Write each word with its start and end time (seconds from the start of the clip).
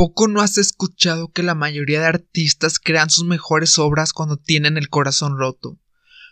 poco 0.00 0.28
no 0.28 0.40
has 0.40 0.56
escuchado 0.56 1.30
que 1.30 1.42
la 1.42 1.54
mayoría 1.54 2.00
de 2.00 2.06
artistas 2.06 2.78
crean 2.78 3.10
sus 3.10 3.26
mejores 3.26 3.78
obras 3.78 4.14
cuando 4.14 4.38
tienen 4.38 4.78
el 4.78 4.88
corazón 4.88 5.36
roto? 5.36 5.78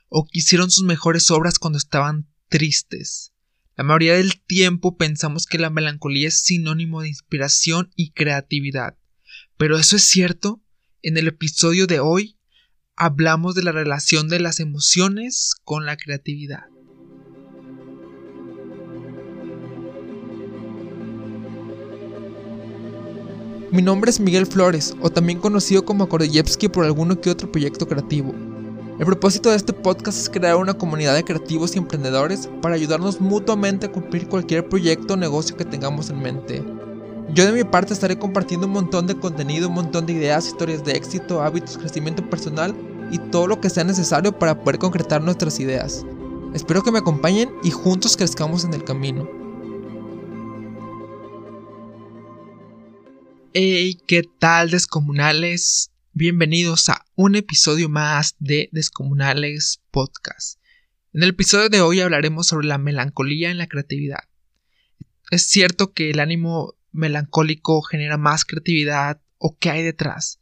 ¿O 0.08 0.24
que 0.24 0.38
hicieron 0.38 0.70
sus 0.70 0.84
mejores 0.84 1.30
obras 1.30 1.58
cuando 1.58 1.76
estaban 1.76 2.30
tristes? 2.48 3.34
La 3.76 3.84
mayoría 3.84 4.14
del 4.14 4.40
tiempo 4.40 4.96
pensamos 4.96 5.44
que 5.44 5.58
la 5.58 5.68
melancolía 5.68 6.28
es 6.28 6.40
sinónimo 6.40 7.02
de 7.02 7.08
inspiración 7.08 7.90
y 7.94 8.12
creatividad. 8.12 8.96
¿Pero 9.58 9.76
eso 9.76 9.96
es 9.96 10.04
cierto? 10.04 10.62
En 11.02 11.18
el 11.18 11.28
episodio 11.28 11.86
de 11.86 12.00
hoy 12.00 12.38
hablamos 12.96 13.54
de 13.54 13.64
la 13.64 13.72
relación 13.72 14.30
de 14.30 14.40
las 14.40 14.60
emociones 14.60 15.54
con 15.64 15.84
la 15.84 15.98
creatividad. 15.98 16.64
Mi 23.70 23.82
nombre 23.82 24.10
es 24.10 24.18
Miguel 24.18 24.46
Flores, 24.46 24.96
o 25.02 25.10
también 25.10 25.40
conocido 25.40 25.84
como 25.84 26.08
Kordeyevsky 26.08 26.68
por 26.68 26.86
alguno 26.86 27.20
que 27.20 27.28
otro 27.28 27.52
proyecto 27.52 27.86
creativo. 27.86 28.32
El 28.98 29.04
propósito 29.04 29.50
de 29.50 29.56
este 29.56 29.74
podcast 29.74 30.18
es 30.18 30.30
crear 30.30 30.56
una 30.56 30.72
comunidad 30.72 31.14
de 31.14 31.22
creativos 31.22 31.74
y 31.74 31.78
emprendedores 31.78 32.48
para 32.62 32.76
ayudarnos 32.76 33.20
mutuamente 33.20 33.84
a 33.84 33.92
cumplir 33.92 34.26
cualquier 34.26 34.66
proyecto 34.66 35.14
o 35.14 35.16
negocio 35.18 35.54
que 35.54 35.66
tengamos 35.66 36.08
en 36.08 36.22
mente. 36.22 36.64
Yo 37.34 37.44
de 37.44 37.52
mi 37.52 37.62
parte 37.62 37.92
estaré 37.92 38.18
compartiendo 38.18 38.66
un 38.66 38.72
montón 38.72 39.06
de 39.06 39.18
contenido, 39.18 39.68
un 39.68 39.74
montón 39.74 40.06
de 40.06 40.14
ideas, 40.14 40.46
historias 40.46 40.82
de 40.82 40.92
éxito, 40.92 41.42
hábitos, 41.42 41.76
crecimiento 41.76 42.28
personal 42.30 42.74
y 43.10 43.18
todo 43.18 43.46
lo 43.46 43.60
que 43.60 43.68
sea 43.68 43.84
necesario 43.84 44.32
para 44.32 44.58
poder 44.58 44.78
concretar 44.78 45.22
nuestras 45.22 45.60
ideas. 45.60 46.06
Espero 46.54 46.82
que 46.82 46.90
me 46.90 47.00
acompañen 47.00 47.50
y 47.62 47.70
juntos 47.70 48.16
crezcamos 48.16 48.64
en 48.64 48.72
el 48.72 48.82
camino. 48.82 49.37
Hey, 53.54 53.98
¿qué 54.06 54.24
tal 54.38 54.70
descomunales? 54.70 55.90
Bienvenidos 56.12 56.90
a 56.90 57.06
un 57.14 57.34
episodio 57.34 57.88
más 57.88 58.36
de 58.38 58.68
Descomunales 58.72 59.80
Podcast. 59.90 60.60
En 61.14 61.22
el 61.22 61.30
episodio 61.30 61.70
de 61.70 61.80
hoy 61.80 62.00
hablaremos 62.00 62.46
sobre 62.46 62.66
la 62.66 62.76
melancolía 62.76 63.50
en 63.50 63.56
la 63.56 63.66
creatividad. 63.66 64.24
Es 65.30 65.46
cierto 65.48 65.94
que 65.94 66.10
el 66.10 66.20
ánimo 66.20 66.74
melancólico 66.92 67.80
genera 67.80 68.18
más 68.18 68.44
creatividad 68.44 69.22
o 69.38 69.56
qué 69.58 69.70
hay 69.70 69.82
detrás. 69.82 70.40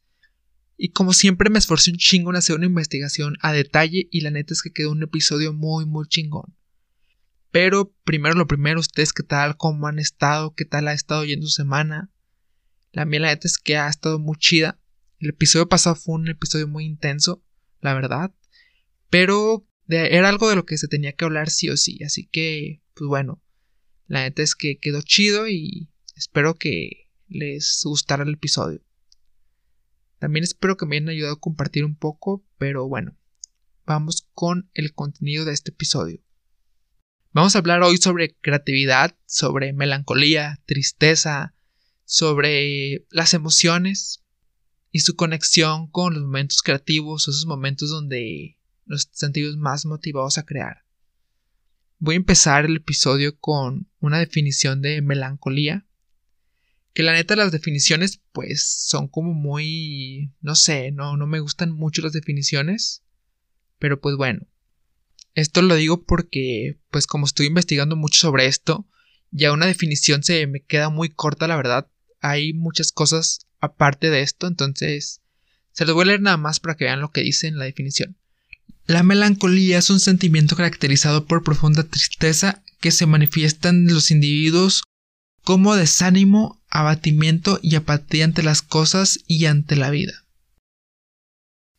Y 0.77 0.91
como 0.91 1.13
siempre 1.13 1.49
me 1.49 1.61
esforcé 1.61 1.93
un 1.93 1.99
chingo 1.99 2.31
en 2.31 2.37
hacer 2.37 2.57
una 2.57 2.67
investigación 2.67 3.37
a 3.41 3.53
detalle 3.53 4.09
y 4.11 4.23
la 4.23 4.33
neta 4.33 4.53
es 4.53 4.63
que 4.63 4.73
quedó 4.73 4.91
un 4.91 5.05
episodio 5.05 5.53
muy 5.53 5.87
muy 5.87 6.09
chingón. 6.09 6.57
Pero 7.53 7.95
primero 8.03 8.35
lo 8.35 8.49
primero, 8.49 8.81
ustedes 8.81 9.13
qué 9.13 9.23
tal, 9.23 9.57
cómo 9.57 9.87
han 9.87 10.01
estado, 10.01 10.55
qué 10.57 10.65
tal 10.65 10.89
ha 10.89 10.93
estado 10.93 11.25
yendo 11.25 11.47
su 11.47 11.53
semana, 11.53 12.11
la 12.97 13.05
la 13.05 13.29
neta 13.29 13.47
es 13.47 13.59
que 13.59 13.77
ha 13.77 13.89
estado 13.89 14.19
muy 14.19 14.39
chida. 14.39 14.81
El 15.19 15.29
episodio 15.29 15.69
pasado 15.69 15.97
fue 15.97 16.15
un 16.15 16.29
episodio 16.29 16.67
muy 16.67 16.87
intenso, 16.87 17.45
la 17.83 17.93
verdad. 17.93 18.35
Pero 19.11 19.69
era 19.87 20.31
algo 20.31 20.49
de 20.49 20.57
lo 20.57 20.65
que 20.65 20.79
se 20.79 20.89
tenía 20.89 21.13
que 21.13 21.27
hablar 21.27 21.51
sí 21.51 21.69
o 21.69 21.77
sí. 21.77 22.03
Así 22.03 22.27
que, 22.27 22.81
pues 22.95 23.07
bueno, 23.07 23.43
la 24.07 24.23
neta 24.23 24.43
es 24.43 24.55
que 24.55 24.79
quedó 24.79 25.03
chido 25.03 25.47
y 25.47 25.91
espero 26.15 26.55
que 26.55 27.11
les 27.29 27.83
gustara 27.85 28.25
el 28.25 28.33
episodio. 28.33 28.81
También 30.19 30.45
espero 30.45 30.79
que 30.79 30.87
me 30.87 30.97
hayan 30.97 31.11
ayudado 31.11 31.35
a 31.35 31.41
compartir 31.41 31.85
un 31.85 31.97
poco, 31.97 32.47
pero 32.57 32.89
bueno, 32.89 33.15
vamos 33.85 34.27
con 34.33 34.71
el 34.73 34.95
contenido 34.95 35.45
de 35.45 35.53
este 35.53 35.71
episodio. 35.71 36.23
Vamos 37.33 37.55
a 37.55 37.59
hablar 37.59 37.83
hoy 37.83 37.99
sobre 37.99 38.35
creatividad, 38.37 39.19
sobre 39.27 39.75
melancolía, 39.75 40.63
tristeza, 40.65 41.56
sobre 42.07 43.05
las 43.11 43.35
emociones 43.35 44.23
y 44.93 45.01
su 45.01 45.17
conexión 45.17 45.91
con 45.91 46.15
los 46.15 46.23
momentos 46.23 46.63
creativos, 46.63 47.29
esos 47.29 47.45
momentos 47.45 47.91
donde 47.91 48.57
nos 48.87 49.11
sentimos 49.13 49.57
más 49.57 49.85
motivados 49.85 50.39
a 50.39 50.47
crear. 50.47 50.85
Voy 51.99 52.15
a 52.15 52.17
empezar 52.17 52.65
el 52.65 52.77
episodio 52.77 53.39
con 53.39 53.91
una 54.01 54.19
definición 54.21 54.81
de 54.81 55.03
melancolía. 55.03 55.85
Que 56.95 57.03
la 57.03 57.13
neta 57.13 57.37
las 57.37 57.53
definiciones 57.53 58.23
pues 58.33 58.67
son 58.67 59.09
como 59.09 59.35
muy... 59.35 60.33
no 60.41 60.55
sé, 60.55 60.93
no, 60.93 61.17
no 61.17 61.27
me 61.27 61.41
gustan 61.41 61.73
mucho 61.73 62.01
las 62.03 62.13
definiciones. 62.13 63.03
Pero 63.79 64.01
pues 64.01 64.17
bueno. 64.17 64.47
Esto 65.35 65.61
lo 65.61 65.75
digo 65.75 66.05
porque 66.05 66.79
pues 66.91 67.07
como 67.07 67.27
estoy 67.27 67.47
investigando 67.47 67.97
mucho 67.97 68.21
sobre 68.21 68.47
esto, 68.47 68.89
ya 69.31 69.53
una 69.53 69.67
definición 69.67 70.23
se 70.23 70.47
me 70.47 70.63
queda 70.63 70.89
muy 70.89 71.11
corta 71.11 71.47
la 71.47 71.57
verdad 71.57 71.91
hay 72.31 72.53
muchas 72.53 72.93
cosas 72.93 73.47
aparte 73.61 74.11
de 74.11 74.23
esto, 74.23 74.47
entonces 74.47 75.21
se 75.73 75.85
los 75.85 75.95
voy 75.95 76.05
a 76.05 76.07
leer 76.07 76.23
nada 76.23 76.37
más 76.37 76.61
para 76.61 76.77
que 76.77 76.85
vean 76.85 77.01
lo 77.01 77.11
que 77.11 77.23
dice 77.23 77.47
en 77.49 77.59
la 77.59 77.65
definición. 77.65 78.17
La 78.87 79.03
melancolía 79.03 79.79
es 79.79 79.91
un 79.91 80.01
sentimiento 80.01 80.57
caracterizado 80.57 81.27
por 81.27 81.43
profunda 81.43 81.83
tristeza 81.83 82.63
que 82.81 82.93
se 82.93 83.07
manifiesta 83.07 83.71
en 83.71 83.93
los 83.93 84.11
individuos 84.11 84.85
como 85.43 85.77
desánimo, 85.77 86.63
abatimiento 86.69 87.59
y 87.63 87.75
apatía 87.75 88.25
ante 88.25 88.43
las 88.43 88.63
cosas 88.63 89.21
y 89.27 89.47
ante 89.47 89.77
la 89.77 89.91
vida. 89.91 90.25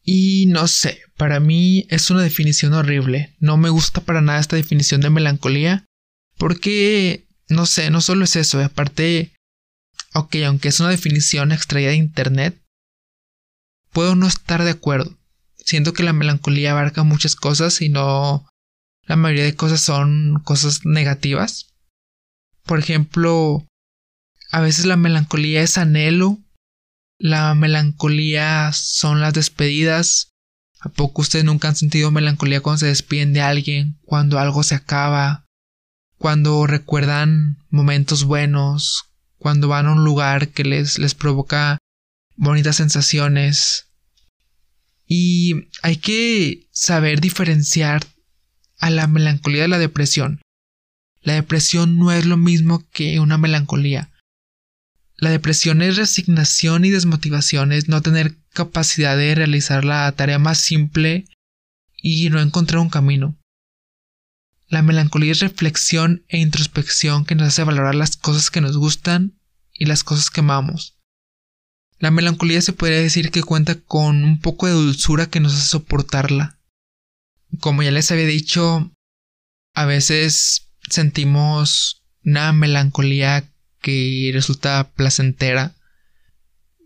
Y 0.03 0.45
no 0.47 0.69
sé, 0.69 1.01
para 1.17 1.41
mí 1.41 1.85
es 1.89 2.09
una 2.09 2.21
definición 2.21 2.73
horrible. 2.73 3.35
No 3.39 3.57
me 3.57 3.69
gusta 3.69 3.99
para 3.99 4.21
nada 4.21 4.39
esta 4.39 4.55
definición 4.55 5.01
de 5.01 5.09
melancolía. 5.09 5.85
Porque, 6.37 7.27
no 7.49 7.65
sé, 7.65 7.89
no 7.89 7.99
solo 7.99 8.23
es 8.23 8.37
eso, 8.37 8.63
aparte 8.63 9.33
Ok, 10.17 10.35
aunque 10.47 10.69
es 10.69 10.79
una 10.79 10.89
definición 10.89 11.51
extraída 11.51 11.91
de 11.91 11.97
Internet, 11.97 12.59
puedo 13.91 14.15
no 14.15 14.25
estar 14.25 14.63
de 14.63 14.71
acuerdo. 14.71 15.15
Siento 15.57 15.93
que 15.93 16.01
la 16.01 16.11
melancolía 16.11 16.71
abarca 16.71 17.03
muchas 17.03 17.35
cosas 17.35 17.81
y 17.83 17.89
no 17.89 18.49
la 19.03 19.15
mayoría 19.15 19.43
de 19.43 19.55
cosas 19.55 19.81
son 19.81 20.41
cosas 20.43 20.87
negativas. 20.87 21.67
Por 22.63 22.79
ejemplo, 22.79 23.67
a 24.51 24.59
veces 24.59 24.85
la 24.85 24.97
melancolía 24.97 25.61
es 25.61 25.77
anhelo, 25.77 26.39
la 27.19 27.53
melancolía 27.53 28.71
son 28.73 29.21
las 29.21 29.35
despedidas. 29.35 30.31
¿A 30.79 30.89
poco 30.89 31.21
ustedes 31.21 31.45
nunca 31.45 31.67
han 31.67 31.75
sentido 31.75 32.09
melancolía 32.09 32.61
cuando 32.61 32.79
se 32.79 32.87
despiden 32.87 33.33
de 33.33 33.41
alguien, 33.41 33.99
cuando 34.03 34.39
algo 34.39 34.63
se 34.63 34.73
acaba, 34.73 35.45
cuando 36.17 36.65
recuerdan 36.65 37.59
momentos 37.69 38.23
buenos, 38.23 39.06
cuando 39.37 39.67
van 39.67 39.85
a 39.85 39.91
un 39.91 40.03
lugar 40.03 40.49
que 40.49 40.63
les, 40.63 40.99
les 40.99 41.15
provoca 41.15 41.77
bonitas 42.35 42.75
sensaciones. 42.77 43.87
Y 45.05 45.69
hay 45.81 45.97
que 45.97 46.67
saber 46.71 47.21
diferenciar 47.21 48.05
a 48.79 48.89
la 48.89 49.07
melancolía 49.07 49.63
de 49.63 49.67
la 49.67 49.79
depresión. 49.79 50.41
La 51.21 51.33
depresión 51.33 51.97
no 51.97 52.11
es 52.11 52.25
lo 52.25 52.37
mismo 52.37 52.85
que 52.91 53.19
una 53.19 53.37
melancolía. 53.37 54.11
La 55.17 55.31
depresión 55.31 55.81
es 55.81 55.97
resignación 55.97 56.85
y 56.85 56.91
desmotivación, 56.91 57.71
es 57.71 57.89
no 57.89 58.01
tener 58.01 58.35
capacidad 58.53 59.17
de 59.17 59.33
realizar 59.33 59.83
la 59.83 60.11
tarea 60.11 60.39
más 60.39 60.59
simple 60.59 61.25
y 62.01 62.29
no 62.29 62.39
encontrar 62.39 62.79
un 62.79 62.89
camino. 62.89 63.35
La 64.69 64.81
melancolía 64.81 65.31
es 65.31 65.39
reflexión 65.39 66.25
e 66.27 66.39
introspección 66.39 67.23
que 67.25 67.35
nos 67.35 67.47
hace 67.47 67.63
valorar 67.63 67.95
las 67.95 68.17
cosas 68.17 68.51
que 68.51 68.59
nos 68.59 68.75
gustan 68.75 69.39
y 69.71 69.85
las 69.85 70.03
cosas 70.03 70.29
que 70.29 70.41
amamos. 70.41 70.97
La 71.99 72.11
melancolía 72.11 72.61
se 72.61 72.73
podría 72.73 72.99
decir 72.99 73.31
que 73.31 73.43
cuenta 73.43 73.75
con 73.75 74.23
un 74.23 74.39
poco 74.39 74.67
de 74.67 74.73
dulzura 74.73 75.29
que 75.29 75.39
nos 75.39 75.53
hace 75.53 75.67
soportarla. 75.67 76.59
Como 77.61 77.81
ya 77.81 77.91
les 77.91 78.11
había 78.11 78.25
dicho, 78.25 78.91
a 79.73 79.85
veces 79.85 80.69
sentimos 80.89 82.03
una 82.25 82.51
melancolía 82.51 83.49
que 83.81 84.31
resulta 84.33 84.91
placentera. 84.91 85.75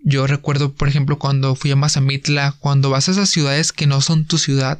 Yo 0.04 0.28
recuerdo, 0.28 0.74
por 0.74 0.88
ejemplo, 0.88 1.18
cuando 1.18 1.56
fui 1.56 1.72
a 1.72 1.76
Mazamitla, 1.76 2.54
cuando 2.60 2.92
vas 2.92 3.08
a 3.08 3.12
esas 3.12 3.30
ciudades 3.30 3.72
que 3.72 3.88
no 3.88 4.02
son 4.02 4.26
tu 4.26 4.38
ciudad, 4.38 4.80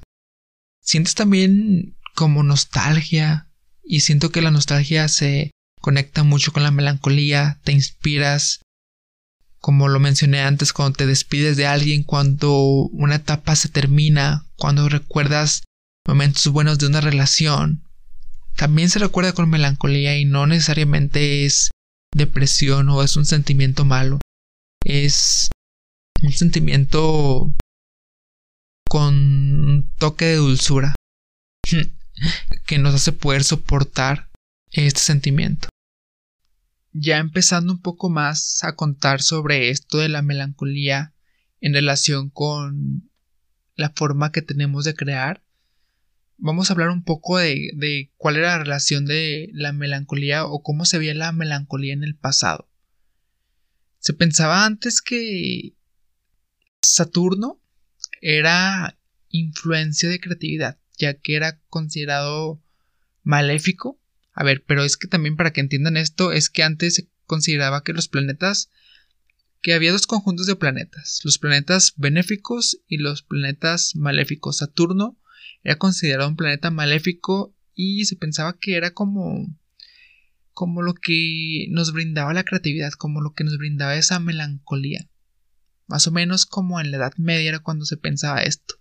sientes 0.82 1.16
también 1.16 1.98
como 2.16 2.44
nostalgia 2.44 3.48
y 3.84 4.02
siento 4.02 4.32
que 4.32 4.42
la 4.42 4.52
nostalgia 4.52 5.08
se 5.08 5.52
conecta 5.82 6.24
mucho 6.24 6.54
con 6.54 6.64
la 6.64 6.72
melancolía, 6.72 7.60
te 7.64 7.72
inspiras, 7.72 8.62
como 9.60 9.88
lo 9.88 10.00
mencioné 10.00 10.42
antes, 10.42 10.74
cuando 10.74 10.98
te 10.98 11.08
despides 11.08 11.58
de 11.58 11.68
alguien, 11.68 12.04
cuando 12.04 12.54
una 12.92 13.16
etapa 13.16 13.56
se 13.56 13.70
termina, 13.70 14.46
cuando 14.56 14.88
recuerdas 14.90 15.64
momentos 16.08 16.48
buenos 16.48 16.80
de 16.80 16.88
una 16.88 17.02
relación, 17.02 17.84
también 18.56 18.90
se 18.90 19.00
recuerda 19.00 19.34
con 19.34 19.50
melancolía 19.50 20.18
y 20.18 20.26
no 20.26 20.46
necesariamente 20.48 21.46
es 21.46 21.72
depresión 22.16 22.90
o 22.90 23.04
es 23.04 23.18
un 23.18 23.26
sentimiento 23.26 23.86
malo, 23.86 24.20
es 24.84 25.50
un 26.22 26.32
sentimiento 26.32 27.54
con 28.88 29.90
toque 29.98 30.26
de 30.26 30.36
dulzura. 30.36 30.96
Que 32.66 32.78
nos 32.78 32.96
hace 32.96 33.12
poder 33.12 33.44
soportar 33.44 34.30
este 34.72 35.02
sentimiento. 35.02 35.70
ya 36.94 37.20
empezando 37.20 37.72
un 37.72 37.82
poco 37.82 38.10
más 38.10 38.64
a 38.64 38.76
contar 38.76 39.22
sobre 39.22 39.70
esto 39.70 39.98
de 39.98 40.10
la 40.10 40.22
melancolía 40.22 41.14
en 41.62 41.74
relación 41.74 42.30
con 42.30 43.10
la 43.76 43.92
forma 43.92 44.32
que 44.32 44.42
tenemos 44.42 44.84
de 44.84 44.94
crear, 44.94 45.44
vamos 46.42 46.70
a 46.70 46.74
hablar 46.74 46.90
un 46.90 47.04
poco 47.04 47.38
de, 47.38 48.12
cuál 48.18 48.36
era 48.36 48.58
la 48.58 48.64
relación 48.64 49.06
de 49.06 49.50
la 49.54 49.72
melancolía 49.72 50.46
o 50.46 50.62
cómo 50.64 50.86
se 50.86 50.98
veía 50.98 51.14
la 51.14 51.32
melancolía 51.32 51.94
en 51.94 52.04
el 52.04 52.16
pasado. 52.16 52.68
Se 54.00 54.14
pensaba 54.14 54.66
antes 54.66 55.02
que 55.02 55.76
Saturno 56.82 57.62
era 58.22 58.98
influencia 59.30 60.10
de 60.10 60.20
creatividad, 60.20 60.80
ya 61.02 61.16
que 61.16 61.36
era 61.36 61.60
considerado 61.70 62.62
maléfico. 63.24 64.00
A 64.34 64.44
ver, 64.44 64.64
pero 64.66 64.84
es 64.84 64.96
que 64.96 65.08
también 65.08 65.36
para 65.36 65.52
que 65.52 65.60
entiendan 65.60 65.98
esto, 65.98 66.32
es 66.32 66.50
que 66.50 66.64
antes 66.64 66.96
se 66.96 67.10
consideraba 67.26 67.84
que 67.84 67.94
los 67.94 68.08
planetas, 68.08 68.70
que 69.62 69.74
había 69.74 69.92
dos 69.92 70.08
conjuntos 70.08 70.46
de 70.48 70.56
planetas, 70.56 71.20
los 71.24 71.38
planetas 71.38 71.94
benéficos 71.98 72.80
y 72.88 72.98
los 72.98 73.24
planetas 73.24 73.96
maléficos. 73.96 74.58
Saturno 74.58 75.18
era 75.64 75.78
considerado 75.78 76.30
un 76.30 76.38
planeta 76.38 76.72
maléfico 76.72 77.54
y 77.76 78.06
se 78.06 78.16
pensaba 78.16 78.58
que 78.58 78.76
era 78.76 78.92
como 78.94 79.48
como 80.54 80.82
lo 80.82 80.94
que 80.94 81.68
nos 81.70 81.94
brindaba 81.94 82.34
la 82.34 82.44
creatividad, 82.44 82.92
como 82.92 83.22
lo 83.22 83.34
que 83.34 83.44
nos 83.44 83.58
brindaba 83.58 83.96
esa 83.96 84.20
melancolía. 84.20 85.10
Más 85.88 86.08
o 86.08 86.12
menos 86.12 86.46
como 86.46 86.80
en 86.80 86.92
la 86.92 86.98
Edad 86.98 87.14
Media 87.18 87.50
era 87.50 87.60
cuando 87.60 87.86
se 87.86 87.98
pensaba 87.98 88.44
esto. 88.44 88.81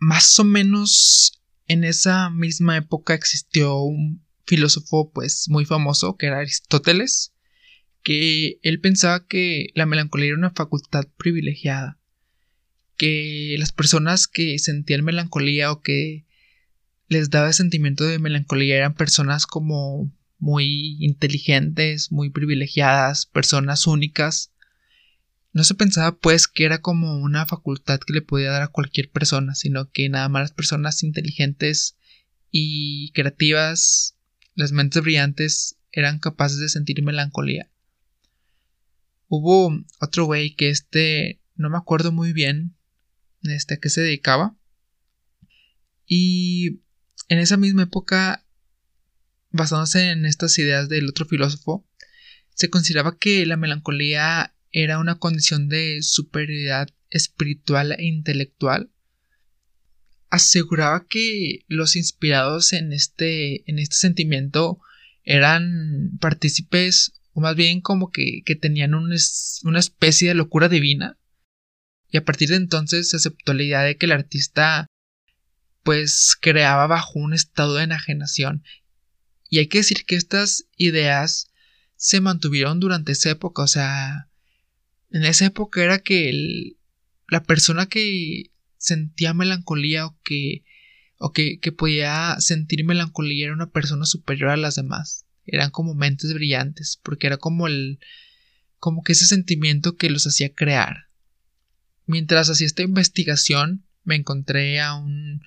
Más 0.00 0.38
o 0.38 0.44
menos 0.44 1.40
en 1.68 1.84
esa 1.84 2.30
misma 2.30 2.76
época 2.76 3.14
existió 3.14 3.80
un 3.82 4.24
filósofo 4.46 5.12
pues 5.12 5.44
muy 5.48 5.64
famoso 5.64 6.16
que 6.16 6.26
era 6.26 6.38
Aristóteles, 6.38 7.32
que 8.02 8.58
él 8.62 8.80
pensaba 8.80 9.26
que 9.26 9.68
la 9.74 9.86
melancolía 9.86 10.28
era 10.28 10.38
una 10.38 10.50
facultad 10.50 11.04
privilegiada, 11.16 12.00
que 12.96 13.54
las 13.58 13.72
personas 13.72 14.26
que 14.26 14.58
sentían 14.58 15.04
melancolía 15.04 15.70
o 15.70 15.82
que 15.82 16.26
les 17.08 17.30
daba 17.30 17.52
sentimiento 17.52 18.04
de 18.04 18.18
melancolía 18.18 18.76
eran 18.76 18.94
personas 18.94 19.46
como 19.46 20.10
muy 20.38 20.96
inteligentes, 21.00 22.10
muy 22.10 22.30
privilegiadas, 22.30 23.26
personas 23.26 23.86
únicas. 23.86 24.49
No 25.52 25.64
se 25.64 25.74
pensaba 25.74 26.16
pues 26.16 26.46
que 26.46 26.64
era 26.64 26.80
como 26.80 27.18
una 27.18 27.46
facultad 27.46 28.00
que 28.00 28.12
le 28.12 28.22
podía 28.22 28.50
dar 28.50 28.62
a 28.62 28.68
cualquier 28.68 29.10
persona, 29.10 29.54
sino 29.54 29.90
que 29.90 30.08
nada 30.08 30.28
más 30.28 30.42
las 30.42 30.52
personas 30.52 31.02
inteligentes 31.02 31.96
y 32.50 33.10
creativas, 33.12 34.16
las 34.54 34.72
mentes 34.72 35.02
brillantes, 35.02 35.76
eran 35.92 36.20
capaces 36.20 36.58
de 36.58 36.68
sentir 36.68 37.02
melancolía. 37.02 37.70
Hubo 39.28 39.72
otro 40.00 40.24
güey 40.24 40.54
que 40.54 40.70
este 40.70 41.40
no 41.56 41.68
me 41.68 41.78
acuerdo 41.78 42.12
muy 42.12 42.32
bien 42.32 42.76
este, 43.42 43.74
a 43.74 43.76
qué 43.78 43.90
se 43.90 44.02
dedicaba. 44.02 44.56
Y 46.06 46.80
en 47.28 47.38
esa 47.38 47.56
misma 47.56 47.82
época 47.82 48.44
basándose 49.50 50.10
en 50.10 50.26
estas 50.26 50.58
ideas 50.58 50.88
del 50.88 51.08
otro 51.08 51.26
filósofo, 51.26 51.86
se 52.54 52.70
consideraba 52.70 53.18
que 53.18 53.44
la 53.46 53.56
melancolía 53.56 54.54
era 54.72 54.98
una 54.98 55.16
condición 55.16 55.68
de 55.68 56.02
superioridad 56.02 56.88
espiritual 57.10 57.92
e 57.92 58.04
intelectual. 58.04 58.90
Aseguraba 60.30 61.06
que 61.08 61.64
los 61.66 61.96
inspirados 61.96 62.72
en 62.72 62.92
este, 62.92 63.68
en 63.70 63.78
este 63.78 63.96
sentimiento 63.96 64.80
eran 65.24 66.18
partícipes, 66.20 67.20
o 67.32 67.40
más 67.40 67.56
bien 67.56 67.80
como 67.80 68.10
que, 68.10 68.42
tenían 68.60 68.94
una 68.94 69.78
especie 69.78 70.28
de 70.28 70.34
locura 70.34 70.68
divina. 70.68 71.18
Y 72.10 72.16
a 72.16 72.24
partir 72.24 72.48
de 72.50 72.56
entonces 72.56 73.10
se 73.10 73.16
aceptó 73.16 73.54
la 73.54 73.62
idea 73.62 73.82
de 73.82 73.96
que 73.96 74.06
el 74.06 74.12
artista 74.12 74.86
pues 75.82 76.36
creaba 76.40 76.86
bajo 76.86 77.18
un 77.18 77.32
estado 77.32 77.76
de 77.76 77.84
enajenación 77.84 78.62
y 79.50 79.58
hay 79.58 79.66
que 79.66 79.78
decir 79.78 80.06
que 80.06 80.14
estas 80.14 80.66
ideas 80.76 81.50
se 81.96 82.20
mantuvieron 82.20 82.78
durante 82.78 83.12
esa 83.12 83.30
época, 83.30 83.62
o 83.62 83.66
sea, 83.66 84.29
en 85.10 85.24
esa 85.24 85.46
época 85.46 85.82
era 85.82 85.98
que 85.98 86.76
la 87.28 87.42
persona 87.42 87.86
que 87.86 88.50
sentía 88.78 89.34
melancolía 89.34 90.06
o 90.06 90.18
que 90.22 90.64
o 91.22 91.32
que, 91.32 91.60
que, 91.60 91.70
podía 91.70 92.36
sentir 92.40 92.82
melancolía 92.84 93.44
era 93.44 93.52
una 93.52 93.70
persona 93.70 94.06
superior 94.06 94.48
a 94.48 94.56
las 94.56 94.76
demás. 94.76 95.26
Eran 95.44 95.70
como 95.70 95.94
mentes 95.94 96.32
brillantes, 96.32 96.98
porque 97.02 97.26
era 97.26 97.36
como 97.36 97.66
el 97.66 97.98
como 98.78 99.02
que 99.02 99.12
ese 99.12 99.26
sentimiento 99.26 99.96
que 99.96 100.08
los 100.08 100.26
hacía 100.26 100.54
crear. 100.54 101.08
Mientras 102.06 102.48
hacía 102.48 102.66
esta 102.66 102.82
investigación, 102.82 103.84
me 104.02 104.16
encontré 104.16 104.80
a 104.80 104.94
un 104.94 105.42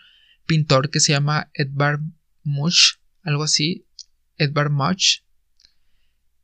pintor 0.46 0.92
que 0.92 1.00
se 1.00 1.12
llama 1.12 1.50
Edvard 1.56 2.02
Munch, 2.44 3.00
algo 3.24 3.44
así, 3.44 3.88
Edvard 4.38 4.72
Munch. 4.72 5.26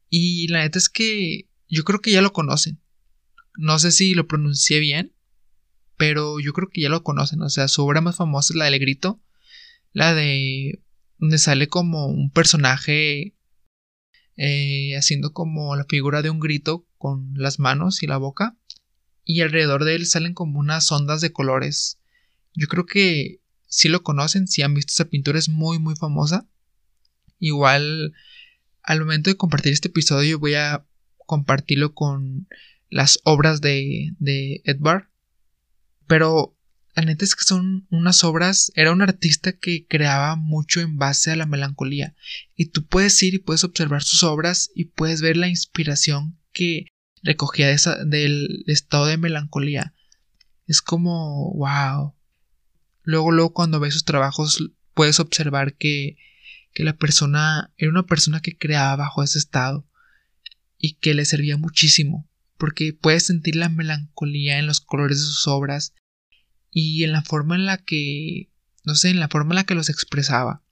Y 0.09 0.47
la 0.47 0.63
neta 0.63 0.79
es 0.79 0.89
que 0.89 1.47
yo 1.67 1.83
creo 1.83 2.01
que 2.01 2.11
ya 2.11 2.23
lo 2.23 2.33
conocen. 2.33 2.79
No 3.59 3.77
sé 3.77 3.91
si 3.91 4.13
lo 4.13 4.25
pronuncié 4.25 4.79
bien, 4.79 5.13
pero 5.97 6.39
yo 6.39 6.53
creo 6.53 6.69
que 6.69 6.79
ya 6.79 6.87
lo 6.87 7.03
conocen. 7.03 7.41
O 7.41 7.49
sea, 7.49 7.67
su 7.67 7.83
obra 7.83 7.99
más 7.99 8.15
famosa 8.15 8.53
es 8.53 8.55
la 8.55 8.65
del 8.65 8.79
grito. 8.79 9.21
La 9.91 10.15
de 10.15 10.81
donde 11.17 11.37
sale 11.37 11.67
como 11.67 12.07
un 12.07 12.31
personaje 12.31 13.35
eh, 14.37 14.95
haciendo 14.95 15.33
como 15.33 15.75
la 15.75 15.83
figura 15.83 16.21
de 16.21 16.29
un 16.29 16.39
grito 16.39 16.87
con 16.97 17.33
las 17.35 17.59
manos 17.59 18.01
y 18.01 18.07
la 18.07 18.15
boca. 18.15 18.57
Y 19.25 19.41
alrededor 19.41 19.83
de 19.83 19.95
él 19.95 20.05
salen 20.05 20.33
como 20.33 20.57
unas 20.57 20.89
ondas 20.93 21.19
de 21.19 21.33
colores. 21.33 21.99
Yo 22.53 22.67
creo 22.67 22.85
que 22.85 23.41
si 23.65 23.89
lo 23.89 24.03
conocen, 24.03 24.47
si 24.47 24.61
han 24.61 24.73
visto 24.73 24.93
esa 24.93 25.09
pintura, 25.09 25.37
es 25.37 25.49
muy 25.49 25.79
muy 25.79 25.97
famosa. 25.97 26.47
Igual 27.39 28.13
al 28.83 28.99
momento 29.01 29.29
de 29.29 29.35
compartir 29.35 29.73
este 29.73 29.89
episodio 29.89 30.39
voy 30.39 30.53
a 30.53 30.85
compartirlo 31.25 31.93
con 31.93 32.47
las 32.89 33.19
obras 33.23 33.61
de, 33.61 34.13
de 34.19 34.61
Edvard. 34.65 35.05
Pero 36.07 36.57
la 36.95 37.03
neta 37.03 37.23
es 37.23 37.35
que 37.35 37.43
son 37.43 37.87
unas 37.89 38.23
obras, 38.23 38.71
era 38.75 38.91
un 38.91 39.01
artista 39.01 39.53
que 39.53 39.85
creaba 39.87 40.35
mucho 40.35 40.81
en 40.81 40.97
base 40.97 41.31
a 41.31 41.35
la 41.35 41.45
melancolía. 41.45 42.15
Y 42.55 42.67
tú 42.67 42.85
puedes 42.85 43.21
ir 43.23 43.35
y 43.35 43.39
puedes 43.39 43.63
observar 43.63 44.03
sus 44.03 44.23
obras 44.23 44.71
y 44.75 44.85
puedes 44.85 45.21
ver 45.21 45.37
la 45.37 45.47
inspiración 45.47 46.39
que 46.51 46.85
recogía 47.21 47.67
de 47.67 47.73
esa, 47.73 48.03
del 48.03 48.63
estado 48.67 49.05
de 49.05 49.17
melancolía. 49.17 49.93
Es 50.65 50.81
como, 50.81 51.53
wow. 51.55 52.15
Luego, 53.03 53.31
luego 53.31 53.53
cuando 53.53 53.79
ves 53.79 53.93
sus 53.93 54.05
trabajos 54.05 54.71
puedes 54.93 55.19
observar 55.19 55.75
que 55.75 56.17
que 56.73 56.83
la 56.83 56.95
persona 56.95 57.73
era 57.77 57.89
una 57.89 58.05
persona 58.05 58.41
que 58.41 58.57
creaba 58.57 58.95
bajo 58.95 59.23
ese 59.23 59.39
estado 59.39 59.87
y 60.77 60.93
que 60.95 61.13
le 61.13 61.25
servía 61.25 61.57
muchísimo, 61.57 62.28
porque 62.59 62.93
puedes 62.93 63.25
sentir 63.25 63.55
la 63.55 63.69
melancolía 63.69 64.59
en 64.59 64.67
los 64.67 64.81
colores 64.81 65.17
de 65.17 65.23
sus 65.23 65.47
obras 65.47 65.93
y 66.69 67.03
en 67.03 67.11
la 67.11 67.23
forma 67.23 67.55
en 67.55 67.65
la 67.65 67.77
que, 67.77 68.51
no 68.85 68.93
sé, 68.93 69.09
en 69.09 69.19
la 69.19 69.29
forma 69.29 69.53
en 69.53 69.55
la 69.55 69.63
que 69.63 69.73
los 69.73 69.89
expresaba. 69.89 70.63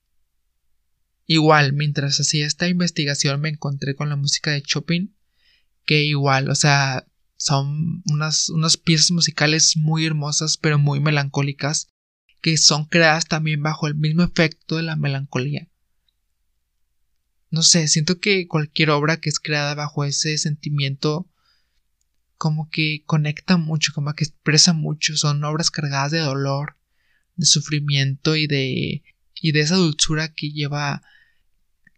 Igual, 1.26 1.74
mientras 1.74 2.20
hacía 2.20 2.46
esta 2.46 2.68
investigación 2.68 3.42
me 3.42 3.50
encontré 3.50 3.96
con 3.96 4.10
la 4.10 4.16
música 4.16 4.52
de 4.52 4.62
Chopin, 4.62 5.16
que 5.86 6.04
igual, 6.04 6.50
o 6.50 6.56
sea, 6.56 7.08
son 7.38 8.04
unas, 8.06 8.50
unas 8.50 8.78
piezas 8.78 9.12
musicales 9.12 9.78
muy 9.78 10.06
hermosas 10.06 10.58
pero 10.58 10.78
muy 10.78 11.00
melancólicas, 11.00 11.90
que 12.42 12.58
son 12.58 12.86
creadas 12.86 13.28
también 13.28 13.64
bajo 13.64 13.88
el 13.88 13.96
mismo 13.96 14.24
efecto 14.24 14.76
de 14.76 14.84
la 14.84 14.96
melancolía 14.96 15.70
no 17.50 17.64
sé, 17.64 17.88
siento 17.88 18.20
que 18.20 18.48
cualquier 18.48 18.90
obra 18.90 19.18
que 19.18 19.30
es 19.30 19.40
creada 19.40 19.74
bajo 19.76 20.04
ese 20.04 20.38
sentimiento 20.38 21.30
como 22.38 22.70
que 22.70 23.04
conecta 23.06 23.58
mucho, 23.58 23.94
como 23.94 24.14
que 24.14 24.26
expresa 24.26 24.74
mucho, 24.74 25.16
son 25.18 25.44
obras 25.44 25.72
cargadas 25.72 26.12
de 26.12 26.20
dolor, 26.20 26.78
de 27.36 27.46
sufrimiento 27.46 28.36
y 28.36 28.48
de 28.48 29.04
y 29.40 29.52
de 29.52 29.60
esa 29.60 29.76
dulzura 29.76 30.34
que 30.34 30.52
lleva 30.52 31.04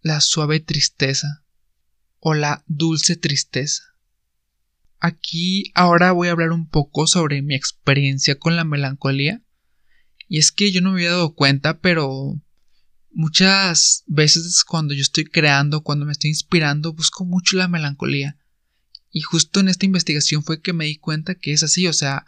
la 0.01 0.19
suave 0.19 0.59
tristeza 0.59 1.45
o 2.19 2.33
la 2.33 2.63
dulce 2.67 3.15
tristeza. 3.15 3.83
Aquí 4.99 5.71
ahora 5.75 6.11
voy 6.11 6.27
a 6.27 6.31
hablar 6.31 6.51
un 6.51 6.67
poco 6.67 7.07
sobre 7.07 7.41
mi 7.41 7.55
experiencia 7.55 8.37
con 8.37 8.57
la 8.57 8.65
melancolía. 8.65 9.41
Y 10.27 10.37
es 10.37 10.51
que 10.51 10.71
yo 10.71 10.81
no 10.81 10.91
me 10.91 10.97
había 10.97 11.11
dado 11.11 11.33
cuenta, 11.33 11.79
pero 11.79 12.41
Muchas 13.11 14.03
veces 14.05 14.63
cuando 14.63 14.93
yo 14.93 15.01
estoy 15.01 15.25
creando, 15.25 15.81
cuando 15.81 16.05
me 16.05 16.11
estoy 16.11 16.29
inspirando, 16.29 16.93
busco 16.93 17.25
mucho 17.25 17.57
la 17.57 17.67
melancolía. 17.67 18.37
Y 19.11 19.21
justo 19.21 19.59
en 19.59 19.69
esta 19.69 19.85
investigación 19.85 20.43
fue 20.43 20.61
que 20.61 20.73
me 20.73 20.85
di 20.85 20.97
cuenta 20.97 21.35
que 21.35 21.51
es 21.51 21.63
así, 21.63 21.87
o 21.87 21.93
sea, 21.93 22.25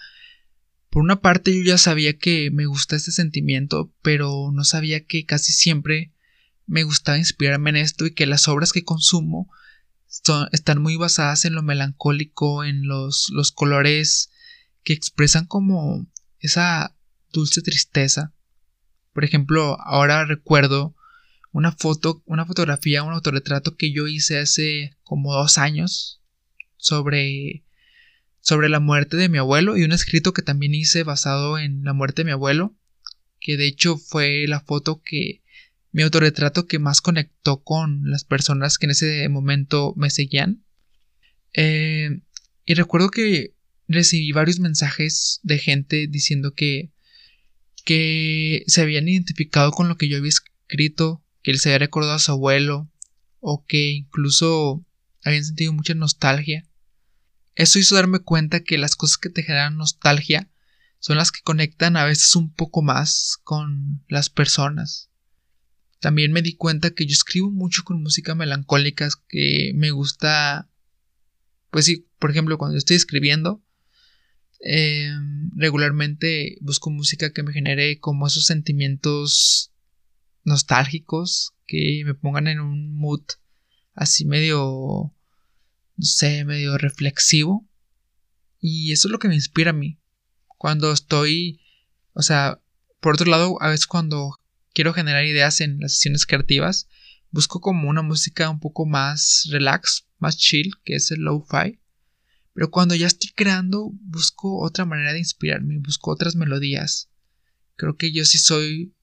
por 0.90 1.04
una 1.04 1.22
parte 1.22 1.56
yo 1.56 1.64
ya 1.64 1.78
sabía 1.78 2.18
que 2.18 2.52
me 2.52 2.66
gusta 2.66 2.96
este 2.96 3.12
sentimiento, 3.12 3.94
pero 4.02 4.52
no 4.52 4.64
sabía 4.64 5.06
que 5.06 5.26
casi 5.26 5.54
siempre 5.54 6.14
me 6.66 6.84
gustaba 6.84 7.18
inspirarme 7.18 7.70
en 7.70 7.78
esto 7.78 8.06
y 8.06 8.14
que 8.14 8.26
las 8.26 8.48
obras 8.48 8.74
que 8.74 8.84
consumo 8.84 9.50
están 10.52 10.82
muy 10.82 10.98
basadas 10.98 11.46
en 11.46 11.54
lo 11.56 11.64
melancólico, 11.64 12.66
en 12.66 12.88
los, 12.88 13.30
los 13.32 13.52
colores 13.52 14.32
que 14.84 14.94
expresan 14.94 15.46
como 15.46 16.08
esa 16.40 16.98
dulce 17.32 17.62
tristeza. 17.62 18.34
Por 19.14 19.24
ejemplo, 19.24 19.80
ahora 19.82 20.26
recuerdo 20.26 20.96
una 21.52 21.72
foto, 21.72 22.22
una 22.26 22.46
fotografía, 22.46 23.04
un 23.04 23.14
autorretrato 23.14 23.76
que 23.78 23.94
yo 23.94 24.08
hice 24.08 24.40
hace 24.40 24.98
como 25.04 25.34
dos 25.34 25.58
años 25.58 26.21
sobre, 26.82 27.64
sobre 28.42 28.68
la 28.68 28.80
muerte 28.80 29.16
de 29.16 29.30
mi 29.30 29.38
abuelo 29.38 29.78
y 29.78 29.84
un 29.84 29.92
escrito 29.92 30.34
que 30.34 30.42
también 30.42 30.74
hice 30.74 31.04
basado 31.04 31.58
en 31.58 31.84
la 31.84 31.94
muerte 31.94 32.22
de 32.22 32.26
mi 32.26 32.32
abuelo, 32.32 32.76
que 33.40 33.56
de 33.56 33.68
hecho 33.68 33.98
fue 33.98 34.46
la 34.48 34.60
foto 34.60 35.02
que 35.04 35.42
mi 35.92 36.04
autorretrato 36.04 36.68
que 36.68 36.80
más 36.80 37.02
conectó 37.02 37.64
con 37.64 38.10
las 38.10 38.24
personas 38.24 38.78
que 38.78 38.88
en 38.88 38.92
ese 38.92 39.30
momento 39.30 39.94
me 39.96 40.10
seguían. 40.10 40.64
Eh, 41.54 42.22
y 42.66 42.74
recuerdo 42.74 43.10
que 43.10 43.54
recibí 43.88 44.32
varios 44.32 44.60
mensajes 44.60 45.40
de 45.44 45.60
gente 45.60 46.08
diciendo 46.08 46.54
que, 46.54 46.92
que 47.86 48.64
se 48.68 48.82
habían 48.82 49.08
identificado 49.08 49.72
con 49.72 49.88
lo 49.88 49.98
que 49.98 50.08
yo 50.08 50.18
había 50.18 50.30
escrito, 50.30 51.24
que 51.44 51.52
él 51.52 51.60
se 51.60 51.70
había 51.70 51.80
recordado 51.80 52.14
a 52.14 52.20
su 52.20 52.32
abuelo, 52.32 52.90
o 53.40 53.66
que 53.66 53.90
incluso 53.90 54.86
habían 55.24 55.44
sentido 55.44 55.74
mucha 55.74 55.94
nostalgia. 55.94 56.66
Eso 57.56 57.80
hizo 57.80 57.96
darme 57.96 58.20
cuenta 58.20 58.64
que 58.64 58.78
las 58.78 58.96
cosas 58.96 59.18
que 59.18 59.30
te 59.30 59.44
generan 59.44 59.78
nostalgia 59.78 60.50
son 61.00 61.18
las 61.18 61.32
que 61.32 61.42
conectan 61.42 61.98
a 61.98 62.06
veces 62.06 62.36
un 62.36 62.54
poco 62.54 62.82
más 62.82 63.38
con 63.44 64.04
las 64.08 64.30
personas. 64.30 65.10
También 66.00 66.32
me 66.32 66.42
di 66.42 66.56
cuenta 66.56 66.92
que 66.92 67.06
yo 67.06 67.12
escribo 67.12 67.52
mucho 67.52 67.84
con 67.84 68.02
música 68.02 68.34
melancólica 68.36 69.08
que 69.28 69.72
me 69.76 69.92
gusta. 69.92 70.70
Pues 71.70 71.86
sí, 71.86 72.08
por 72.20 72.32
ejemplo, 72.32 72.58
cuando 72.58 72.78
estoy 72.78 72.98
escribiendo, 72.98 73.64
em, 74.62 75.52
regularmente 75.56 76.58
busco 76.62 76.90
música 76.90 77.34
que 77.34 77.44
me 77.44 77.54
genere 77.54 78.00
como 78.00 78.28
esos 78.28 78.46
sentimientos 78.46 79.72
nostálgicos 80.44 81.54
que 81.66 82.04
me 82.06 82.14
pongan 82.14 82.48
en 82.48 82.60
un 82.60 82.96
mood 82.96 83.24
así 83.94 84.26
medio, 84.26 85.14
sé, 86.02 86.46
medio 86.46 86.78
reflexivo. 86.78 87.68
Y 88.60 88.92
eso 88.92 89.08
es 89.08 89.12
lo 89.12 89.20
que 89.20 89.28
me 89.28 89.36
inspira 89.36 89.72
a 89.72 89.74
mí. 89.74 90.00
Cuando 90.58 90.92
estoy, 90.92 91.60
o 92.14 92.22
sea, 92.22 92.62
por 93.00 93.16
otro 93.16 93.30
lado, 93.30 93.62
a 93.62 93.70
veces 93.70 93.88
cuando 93.88 94.40
quiero 94.74 94.94
generar 94.94 95.26
ideas 95.26 95.62
en 95.62 95.80
las 95.80 95.94
sesiones 95.94 96.26
creativas, 96.26 96.88
busco 97.32 97.62
como 97.62 97.90
una 97.90 98.02
música 98.02 98.50
un 98.50 98.60
poco 98.60 98.86
más 98.86 99.48
relax, 99.50 100.08
más 100.20 100.38
chill, 100.38 100.72
que 100.84 100.96
es 100.96 101.12
el 101.12 101.22
lo-fi. 101.22 101.80
Pero 102.54 102.70
cuando 102.70 102.96
ya 102.96 103.08
estoy 103.08 103.32
creando, 103.32 103.92
busco 104.02 104.62
otra 104.62 104.86
manera 104.86 105.14
de 105.14 105.20
inspirarme, 105.20 105.80
busco 105.80 106.12
otras 106.12 106.36
melodías. 106.36 107.10
Creo 107.76 107.98
que 107.98 108.12
yo 108.12 108.26
sí 108.26 108.38
soy 108.38 108.94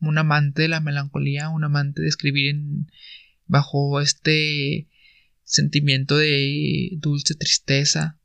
un 0.00 0.18
amante 0.18 0.62
de 0.62 0.68
la 0.68 0.80
melancolía, 0.80 1.48
un 1.48 1.64
amante 1.64 2.02
de 2.02 2.08
escribir 2.08 2.50
en, 2.50 2.92
bajo 3.46 4.00
este 4.00 4.86
sentimiento 5.48 6.18
de 6.18 6.90
dulce 6.98 7.34
tristeza. 7.34 8.20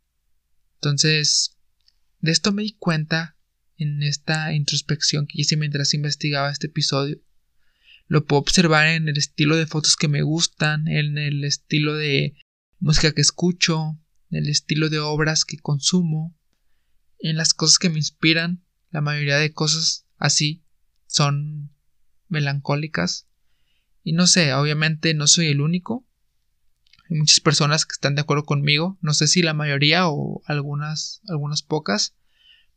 Entonces, 0.75 1.57
de 2.19 2.31
esto 2.31 2.51
me 2.51 2.63
di 2.63 2.73
cuenta 2.73 3.37
en 3.77 4.03
esta 4.03 4.53
introspección 4.53 5.25
que 5.25 5.41
hice 5.41 5.55
mientras 5.55 5.93
investigaba 5.93 6.51
este 6.51 6.67
episodio. 6.67 7.21
Lo 8.07 8.25
puedo 8.25 8.41
observar 8.41 8.87
en 8.87 9.07
el 9.07 9.17
estilo 9.17 9.55
de 9.55 9.65
fotos 9.65 9.95
que 9.95 10.09
me 10.09 10.21
gustan, 10.21 10.87
en 10.89 11.17
el 11.17 11.45
estilo 11.45 11.95
de 11.95 12.35
música 12.79 13.13
que 13.13 13.21
escucho, 13.21 13.97
en 14.29 14.43
el 14.43 14.49
estilo 14.49 14.89
de 14.89 14.99
obras 14.99 15.45
que 15.45 15.57
consumo, 15.57 16.37
en 17.19 17.37
las 17.37 17.53
cosas 17.53 17.79
que 17.79 17.89
me 17.89 17.97
inspiran. 17.97 18.65
La 18.91 18.99
mayoría 18.99 19.37
de 19.37 19.53
cosas 19.53 20.05
así 20.17 20.65
son 21.07 21.73
melancólicas. 22.27 23.29
Y 24.03 24.11
no 24.11 24.27
sé, 24.27 24.53
obviamente 24.53 25.13
no 25.13 25.27
soy 25.27 25.47
el 25.47 25.61
único. 25.61 26.05
Muchas 27.13 27.39
personas 27.39 27.85
que 27.85 27.93
están 27.93 28.15
de 28.15 28.21
acuerdo 28.21 28.43
conmigo. 28.43 28.97
No 29.01 29.13
sé 29.13 29.27
si 29.27 29.41
la 29.41 29.53
mayoría 29.53 30.07
o 30.07 30.41
algunas, 30.45 31.21
algunas 31.27 31.61
pocas. 31.61 32.15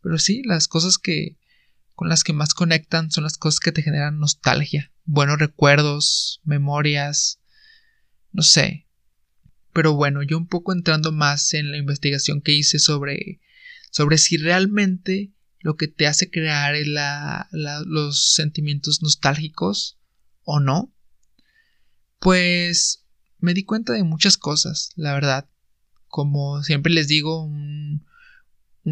Pero 0.03 0.19
sí, 0.19 0.43
las 0.45 0.69
cosas 0.69 0.99
que 0.99 1.39
con 1.95 2.11
las 2.11 2.23
que 2.23 2.35
más 2.35 2.53
conectan 2.53 3.11
son 3.11 3.25
las 3.25 3.39
cosas 3.39 3.59
que 3.59 3.73
te 3.73 3.83
generan 3.83 4.19
nostalgia, 4.19 4.93
buenos 5.05 5.39
recuerdos, 5.39 6.43
memorias, 6.45 7.41
no 8.33 8.43
sé. 8.43 8.87
Pero 9.73 9.95
bueno, 9.95 10.23
yo 10.23 10.37
un 10.37 10.47
poco 10.47 10.75
entrando 10.75 11.11
más 11.11 11.55
en 11.55 11.73
la 11.73 11.79
investigación 11.79 12.43
que 12.43 12.53
hice 12.53 12.79
sobre 12.79 13.41
sobre 13.91 14.19
si 14.19 14.37
realmente 14.37 15.33
lo 15.61 15.77
que 15.77 15.89
te 15.89 16.07
hace 16.07 16.31
crear 16.31 16.75
es 16.75 16.87
la, 16.87 17.49
los 17.51 18.35
sentimientos 18.35 19.01
nostálgicos 19.03 19.99
o 20.43 20.61
no, 20.61 20.95
pues 22.19 23.06
me 23.39 23.55
di 23.55 23.65
cuenta 23.65 23.93
de 23.93 24.03
muchas 24.03 24.37
cosas, 24.37 24.91
la 24.97 25.15
verdad. 25.15 25.49
Como 26.09 26.63
siempre 26.63 26.93
les 26.93 27.09
digo, 27.09 27.45
un, 27.45 28.03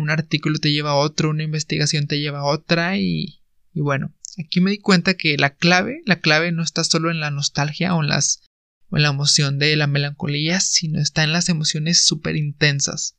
artículo 0.08 0.58
te 0.58 0.72
lleva 0.72 0.90
a 0.90 0.96
otro, 0.96 1.30
una 1.30 1.44
investigación 1.44 2.06
te 2.06 2.20
lleva 2.20 2.40
a 2.40 2.44
otra 2.44 2.98
y, 2.98 3.40
y 3.72 3.80
bueno, 3.80 4.12
aquí 4.38 4.60
me 4.60 4.70
di 4.70 4.78
cuenta 4.78 5.14
que 5.14 5.36
la 5.38 5.54
clave, 5.54 6.02
la 6.04 6.20
clave 6.20 6.52
no 6.52 6.62
está 6.62 6.84
solo 6.84 7.10
en 7.10 7.20
la 7.20 7.30
nostalgia 7.30 7.94
o 7.94 8.02
en 8.02 8.08
las 8.08 8.42
o 8.90 8.96
en 8.96 9.02
la 9.02 9.08
emoción 9.10 9.58
de 9.58 9.76
la 9.76 9.86
melancolía, 9.86 10.60
sino 10.60 11.00
está 11.00 11.24
en 11.24 11.32
las 11.32 11.48
emociones 11.48 12.04
súper 12.04 12.36
intensas. 12.36 13.16